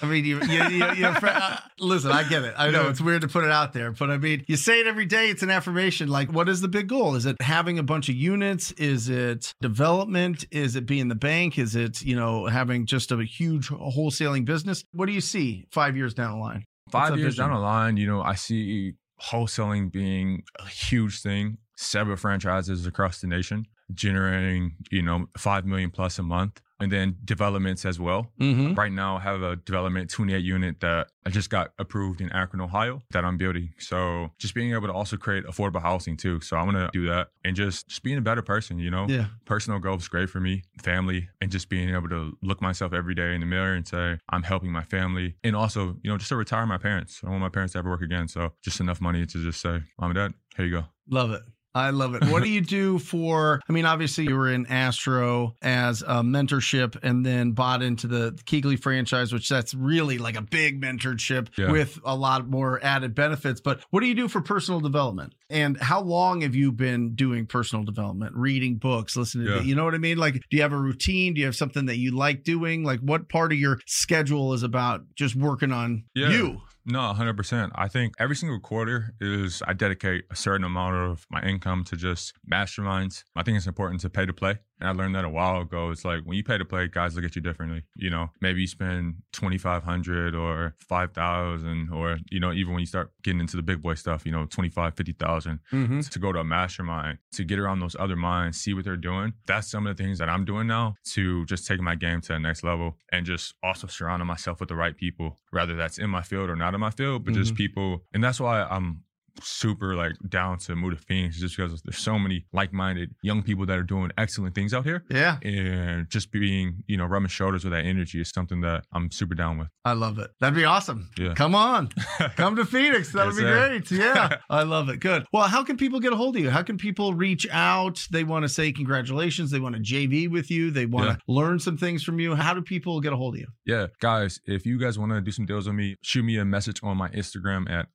I 0.00 0.06
mean, 0.06 0.24
you, 0.24 0.40
you, 0.42 0.62
you, 0.68 0.92
you 0.94 1.06
uh, 1.06 1.56
listen. 1.80 2.12
I 2.12 2.22
get 2.22 2.44
it. 2.44 2.54
I 2.56 2.70
know 2.70 2.88
it's 2.88 3.00
weird 3.00 3.22
to 3.22 3.28
put 3.28 3.42
it 3.44 3.50
out 3.50 3.72
there, 3.72 3.90
but 3.90 4.10
I 4.10 4.18
mean, 4.18 4.44
you 4.46 4.56
say 4.56 4.80
it 4.80 4.86
every 4.86 5.06
day. 5.06 5.28
It's 5.28 5.42
an 5.42 5.50
affirmation. 5.50 6.08
Like, 6.08 6.32
what 6.32 6.48
is 6.48 6.60
the 6.60 6.68
big 6.68 6.88
goal? 6.88 7.16
Is 7.16 7.26
it 7.26 7.36
having 7.42 7.80
a 7.80 7.82
bunch 7.82 8.08
of 8.08 8.14
units? 8.14 8.70
Is 8.72 9.08
it 9.08 9.52
development? 9.60 10.44
Is 10.52 10.76
it 10.76 10.86
being 10.86 11.08
the 11.08 11.16
bank? 11.16 11.58
Is 11.58 11.74
it 11.74 12.02
you 12.02 12.14
know 12.14 12.46
having 12.46 12.86
just 12.86 13.10
a 13.10 13.24
huge 13.24 13.68
wholesaling 13.70 14.44
business? 14.44 14.84
What 14.92 15.06
do 15.06 15.12
you 15.12 15.20
see 15.20 15.66
five 15.72 15.96
years 15.96 16.14
down 16.14 16.32
the 16.32 16.38
line? 16.38 16.64
Five 16.90 17.16
years 17.16 17.34
vision? 17.34 17.46
down 17.46 17.54
the 17.54 17.60
line, 17.60 17.96
you 17.96 18.06
know, 18.06 18.22
I 18.22 18.34
see 18.34 18.94
wholesaling 19.20 19.90
being 19.92 20.44
a 20.58 20.66
huge 20.66 21.20
thing, 21.20 21.58
several 21.76 22.16
franchises 22.16 22.86
across 22.86 23.20
the 23.20 23.26
nation, 23.26 23.66
generating, 23.94 24.74
you 24.90 25.02
know, 25.02 25.28
5 25.36 25.66
million 25.66 25.90
plus 25.90 26.18
a 26.18 26.22
month, 26.22 26.60
and 26.80 26.92
then 26.92 27.16
developments 27.24 27.84
as 27.84 27.98
well. 27.98 28.30
Mm-hmm. 28.40 28.74
Right 28.74 28.92
now, 28.92 29.16
I 29.16 29.20
have 29.20 29.42
a 29.42 29.56
development 29.56 30.10
28 30.10 30.38
unit 30.44 30.78
that 30.80 31.08
I 31.26 31.30
just 31.30 31.50
got 31.50 31.72
approved 31.78 32.20
in 32.20 32.30
Akron, 32.30 32.60
Ohio, 32.60 33.02
that 33.10 33.24
I'm 33.24 33.36
building. 33.36 33.70
So 33.78 34.30
just 34.38 34.54
being 34.54 34.72
able 34.72 34.86
to 34.86 34.92
also 34.92 35.16
create 35.16 35.44
affordable 35.44 35.82
housing 35.82 36.16
too. 36.16 36.40
So 36.40 36.56
I'm 36.56 36.66
gonna 36.66 36.88
do 36.92 37.06
that 37.08 37.30
and 37.44 37.56
just 37.56 37.88
just 37.88 38.02
being 38.04 38.16
a 38.16 38.20
better 38.20 38.42
person. 38.42 38.78
You 38.78 38.90
know, 38.90 39.06
Yeah. 39.08 39.26
personal 39.44 39.80
growth 39.80 40.02
is 40.02 40.08
great 40.08 40.30
for 40.30 40.38
me, 40.40 40.62
family, 40.80 41.28
and 41.40 41.50
just 41.50 41.68
being 41.68 41.90
able 41.90 42.08
to 42.10 42.38
look 42.42 42.62
myself 42.62 42.92
every 42.92 43.14
day 43.14 43.34
in 43.34 43.40
the 43.40 43.46
mirror 43.46 43.74
and 43.74 43.86
say 43.86 44.18
I'm 44.28 44.44
helping 44.44 44.70
my 44.70 44.84
family, 44.84 45.34
and 45.42 45.56
also 45.56 45.96
you 46.02 46.10
know 46.10 46.16
just 46.16 46.28
to 46.28 46.36
retire 46.36 46.64
my 46.66 46.78
parents. 46.78 47.20
I 47.22 47.26
don't 47.26 47.32
want 47.40 47.42
my 47.42 47.48
parents 47.48 47.72
to 47.72 47.80
ever 47.80 47.90
work 47.90 48.02
again. 48.02 48.28
So 48.28 48.52
just 48.62 48.78
enough 48.80 49.00
money 49.00 49.26
to 49.26 49.42
just 49.42 49.60
say, 49.60 49.82
mom 50.00 50.10
and 50.10 50.14
dad, 50.14 50.34
here 50.56 50.64
you 50.66 50.70
go. 50.72 50.84
Love 51.10 51.32
it. 51.32 51.42
I 51.74 51.90
love 51.90 52.14
it. 52.14 52.24
What 52.24 52.42
do 52.42 52.48
you 52.48 52.60
do 52.60 52.98
for? 52.98 53.60
I 53.68 53.72
mean, 53.72 53.84
obviously, 53.84 54.24
you 54.24 54.34
were 54.34 54.50
in 54.50 54.66
Astro 54.66 55.54
as 55.62 56.02
a 56.02 56.22
mentorship 56.22 56.96
and 57.02 57.24
then 57.24 57.52
bought 57.52 57.82
into 57.82 58.06
the 58.06 58.32
Keyglee 58.46 58.80
franchise, 58.82 59.32
which 59.32 59.48
that's 59.48 59.74
really 59.74 60.18
like 60.18 60.36
a 60.36 60.42
big 60.42 60.80
mentorship 60.80 61.48
Yeah. 61.56 61.70
with 61.70 61.98
a 62.04 62.16
lot 62.16 62.48
more 62.48 62.82
added 62.82 63.14
benefits. 63.14 63.60
But 63.60 63.80
what 63.90 64.00
do 64.00 64.06
you 64.06 64.14
do 64.14 64.28
for 64.28 64.40
personal 64.40 64.80
development? 64.80 65.34
And 65.50 65.78
how 65.80 66.00
long 66.00 66.40
have 66.40 66.54
you 66.54 66.72
been 66.72 67.14
doing 67.14 67.46
personal 67.46 67.84
development, 67.84 68.34
reading 68.34 68.76
books, 68.76 69.16
listening 69.16 69.46
Yeah. 69.46 69.58
to, 69.60 69.64
you 69.64 69.74
know 69.74 69.84
what 69.84 69.94
I 69.94 69.98
mean? 69.98 70.18
Like, 70.18 70.34
do 70.34 70.56
you 70.56 70.62
have 70.62 70.72
a 70.72 70.78
routine? 70.78 71.34
Do 71.34 71.40
you 71.40 71.46
have 71.46 71.56
something 71.56 71.86
that 71.86 71.98
you 71.98 72.10
like 72.16 72.44
doing? 72.44 72.82
Like, 72.82 73.00
what 73.00 73.28
part 73.28 73.52
of 73.52 73.58
your 73.58 73.78
schedule 73.86 74.52
is 74.54 74.62
about 74.62 75.04
just 75.14 75.36
working 75.36 75.72
on 75.72 76.04
Yeah. 76.14 76.30
you? 76.30 76.62
No, 76.90 77.00
100%. 77.00 77.70
I 77.74 77.86
think 77.86 78.14
every 78.18 78.34
single 78.34 78.60
quarter 78.60 79.12
is 79.20 79.62
I 79.66 79.74
dedicate 79.74 80.24
a 80.30 80.36
certain 80.36 80.64
amount 80.64 80.96
of 80.96 81.26
my 81.30 81.42
income 81.42 81.84
to 81.84 81.96
just 81.96 82.32
masterminds. 82.50 83.24
I 83.36 83.42
think 83.42 83.58
it's 83.58 83.66
important 83.66 84.00
to 84.00 84.10
pay 84.10 84.24
to 84.24 84.32
play. 84.32 84.60
And 84.80 84.88
I 84.88 84.92
learned 84.92 85.14
that 85.14 85.24
a 85.24 85.28
while 85.28 85.60
ago. 85.60 85.90
It's 85.90 86.04
like 86.04 86.20
when 86.24 86.36
you 86.36 86.44
pay 86.44 86.58
to 86.58 86.64
play, 86.64 86.88
guys 86.88 87.14
look 87.16 87.24
at 87.24 87.34
you 87.36 87.42
differently. 87.42 87.82
You 87.96 88.10
know, 88.10 88.30
maybe 88.40 88.60
you 88.60 88.66
spend 88.66 89.16
2500 89.32 90.34
or 90.34 90.74
5000 90.88 91.90
or, 91.92 92.18
you 92.30 92.40
know, 92.40 92.52
even 92.52 92.72
when 92.72 92.80
you 92.80 92.86
start 92.86 93.10
getting 93.22 93.40
into 93.40 93.56
the 93.56 93.62
big 93.62 93.82
boy 93.82 93.94
stuff, 93.94 94.24
you 94.26 94.32
know, 94.32 94.46
25, 94.46 94.94
50,000 94.94 95.60
Mm-hmm. 95.72 96.00
to 96.00 96.18
go 96.18 96.32
to 96.32 96.38
a 96.40 96.44
mastermind, 96.44 97.18
to 97.32 97.44
get 97.44 97.58
around 97.58 97.80
those 97.80 97.96
other 97.98 98.16
minds, 98.16 98.58
see 98.58 98.74
what 98.74 98.84
they're 98.84 98.96
doing. 98.96 99.32
That's 99.46 99.70
some 99.70 99.86
of 99.86 99.96
the 99.96 100.02
things 100.02 100.18
that 100.18 100.28
I'm 100.28 100.44
doing 100.44 100.66
now 100.66 100.94
to 101.12 101.44
just 101.46 101.66
take 101.66 101.80
my 101.80 101.94
game 101.94 102.20
to 102.22 102.28
the 102.34 102.38
next 102.38 102.62
level 102.62 102.96
and 103.12 103.26
just 103.26 103.54
also 103.62 103.86
surrounding 103.86 104.26
myself 104.26 104.60
with 104.60 104.68
the 104.68 104.76
right 104.76 104.96
people, 104.96 105.36
whether 105.50 105.74
that's 105.76 105.98
in 105.98 106.10
my 106.10 106.22
field 106.22 106.48
or 106.50 106.56
not 106.56 106.74
in 106.74 106.80
my 106.80 106.90
field, 106.90 107.24
but 107.24 107.34
just 107.34 107.54
people. 107.54 108.04
And 108.12 108.22
that's 108.22 108.40
why 108.40 108.62
I'm 108.62 109.02
super 109.42 109.94
like 109.94 110.12
down 110.28 110.58
to 110.58 110.74
Mood 110.76 110.92
of 110.94 111.00
Phoenix 111.00 111.38
just 111.38 111.56
because 111.56 111.80
there's 111.82 111.98
so 111.98 112.18
many 112.18 112.46
like-minded 112.52 113.14
young 113.22 113.42
people 113.42 113.66
that 113.66 113.78
are 113.78 113.82
doing 113.82 114.10
excellent 114.18 114.54
things 114.54 114.72
out 114.74 114.84
here. 114.84 115.04
Yeah, 115.10 115.38
And 115.42 116.08
just 116.10 116.30
being, 116.30 116.82
you 116.86 116.96
know, 116.96 117.04
rubbing 117.06 117.28
shoulders 117.28 117.64
with 117.64 117.72
that 117.72 117.84
energy 117.84 118.20
is 118.20 118.30
something 118.30 118.60
that 118.62 118.84
I'm 118.92 119.10
super 119.10 119.34
down 119.34 119.58
with. 119.58 119.68
I 119.84 119.92
love 119.92 120.18
it. 120.18 120.30
That'd 120.40 120.54
be 120.56 120.64
awesome. 120.64 121.10
Yeah. 121.18 121.34
Come 121.34 121.54
on. 121.54 121.88
Come 122.36 122.56
to 122.56 122.64
Phoenix. 122.64 123.12
That 123.12 123.26
would 123.26 123.36
Yes, 123.36 123.36
be 123.36 123.42
sir. 123.42 123.68
great. 123.68 123.90
Yeah. 123.90 124.36
I 124.50 124.62
love 124.64 124.88
it. 124.88 125.00
Good. 125.00 125.24
Well, 125.32 125.48
how 125.48 125.64
can 125.64 125.76
people 125.76 126.00
get 126.00 126.12
a 126.12 126.16
hold 126.16 126.36
of 126.36 126.42
you? 126.42 126.50
How 126.50 126.62
can 126.62 126.76
people 126.78 127.14
reach 127.14 127.46
out? 127.50 128.06
They 128.10 128.24
want 128.24 128.42
to 128.44 128.48
say 128.48 128.72
congratulations. 128.72 129.50
They 129.50 129.60
want 129.60 129.74
to 129.76 129.80
JV 129.80 130.30
with 130.30 130.50
you. 130.50 130.70
They 130.70 130.86
want 130.86 131.06
Yeah. 131.06 131.14
to 131.14 131.20
learn 131.28 131.58
some 131.58 131.76
things 131.76 132.02
from 132.02 132.18
you. 132.20 132.34
How 132.34 132.54
do 132.54 132.60
people 132.62 133.00
get 133.00 133.12
a 133.12 133.16
hold 133.16 133.34
of 133.34 133.40
you? 133.40 133.46
Yeah, 133.64 133.86
guys, 134.00 134.40
if 134.46 134.66
you 134.66 134.78
guys 134.78 134.98
want 134.98 135.12
to 135.12 135.20
do 135.20 135.30
some 135.30 135.46
deals 135.46 135.66
with 135.66 135.74
me, 135.76 135.96
shoot 136.02 136.22
me 136.24 136.36
a 136.38 136.44
message 136.44 136.80
on 136.82 136.96
my 136.96 137.08
Instagram 137.10 137.68
at 137.70 137.88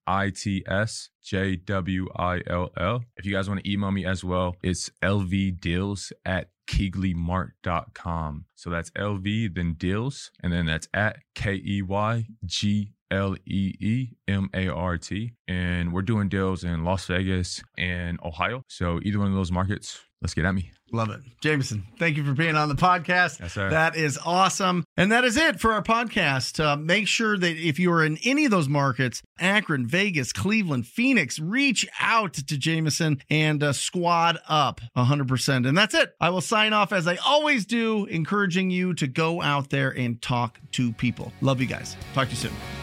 ITSJWILL. 1.24 3.04
If 3.18 3.26
you 3.26 3.34
guys 3.34 3.50
want 3.50 3.64
to 3.64 3.72
email 3.72 3.92
me 3.92 4.06
as 4.06 4.24
well, 4.24 4.56
it's 4.62 4.90
lvdeals 5.02 6.12
at 6.26 6.50
keygleemart.com. 6.68 8.46
So 8.56 8.70
that's 8.70 8.90
LV, 8.92 9.56
then 9.56 9.74
deals, 9.74 10.32
and 10.42 10.52
then 10.52 10.66
that's 10.66 10.88
at 10.94 11.18
K 11.36 11.62
E 11.66 11.82
Y 11.82 12.26
G 12.46 12.94
L 13.12 13.36
E 13.46 13.74
E 13.80 14.08
M 14.28 14.50
A 14.54 14.68
R 14.68 14.98
T. 14.98 15.34
And 15.48 15.94
we're 15.94 16.02
doing 16.02 16.30
deals 16.30 16.64
in 16.64 16.84
Las 16.84 17.06
Vegas 17.06 17.62
and 17.78 18.20
Ohio. 18.24 18.64
So 18.68 19.00
either 19.04 19.20
one 19.20 19.28
of 19.28 19.34
those 19.34 19.52
markets, 19.52 20.00
let's 20.24 20.34
get 20.34 20.46
at 20.46 20.56
me. 20.56 20.72
Love 20.94 21.10
it. 21.10 21.22
Jameson, 21.42 21.84
thank 21.98 22.18
you 22.18 22.24
for 22.24 22.34
being 22.34 22.56
on 22.56 22.70
the 22.70 22.76
podcast. 22.76 23.40
Yes, 23.40 23.54
sir. 23.54 23.72
That 23.72 23.96
is 23.96 24.20
awesome. 24.24 24.86
And 24.96 25.12
that 25.12 25.24
is 25.24 25.38
it 25.38 25.60
for 25.60 25.74
our 25.74 25.82
podcast. 25.82 26.64
Uh, 26.64 26.78
make 26.78 27.08
sure 27.08 27.36
that 27.36 27.58
if 27.58 27.80
you 27.80 27.92
are 27.92 28.06
in 28.06 28.20
any 28.24 28.46
of 28.46 28.52
those 28.52 28.70
markets, 28.70 29.24
Akron, 29.40 29.88
Vegas, 29.88 30.32
Cleveland, 30.32 30.86
Phoenix, 30.86 31.40
reach 31.40 31.88
out 32.00 32.34
to 32.34 32.58
Jameson 32.58 33.22
and 33.30 33.64
uh, 33.64 33.74
squad 33.74 34.38
up 34.48 34.82
100%. 34.96 35.68
And 35.68 35.76
that's 35.76 35.96
it. 35.96 36.14
I 36.22 36.30
will 36.30 36.42
sign 36.42 36.74
off 36.74 36.94
as 36.94 37.08
I 37.08 37.16
always 37.26 37.66
do, 37.66 38.06
encouraging 38.06 38.70
you 38.70 38.94
to 38.94 39.08
go 39.08 39.42
out 39.42 39.72
there 39.72 39.90
and 39.90 40.22
talk 40.22 40.60
to 40.74 40.94
people. 40.94 41.34
Love 41.42 41.60
you 41.60 41.68
guys. 41.68 41.98
Talk 42.14 42.28
to 42.28 42.32
you 42.32 42.38
soon. 42.38 42.83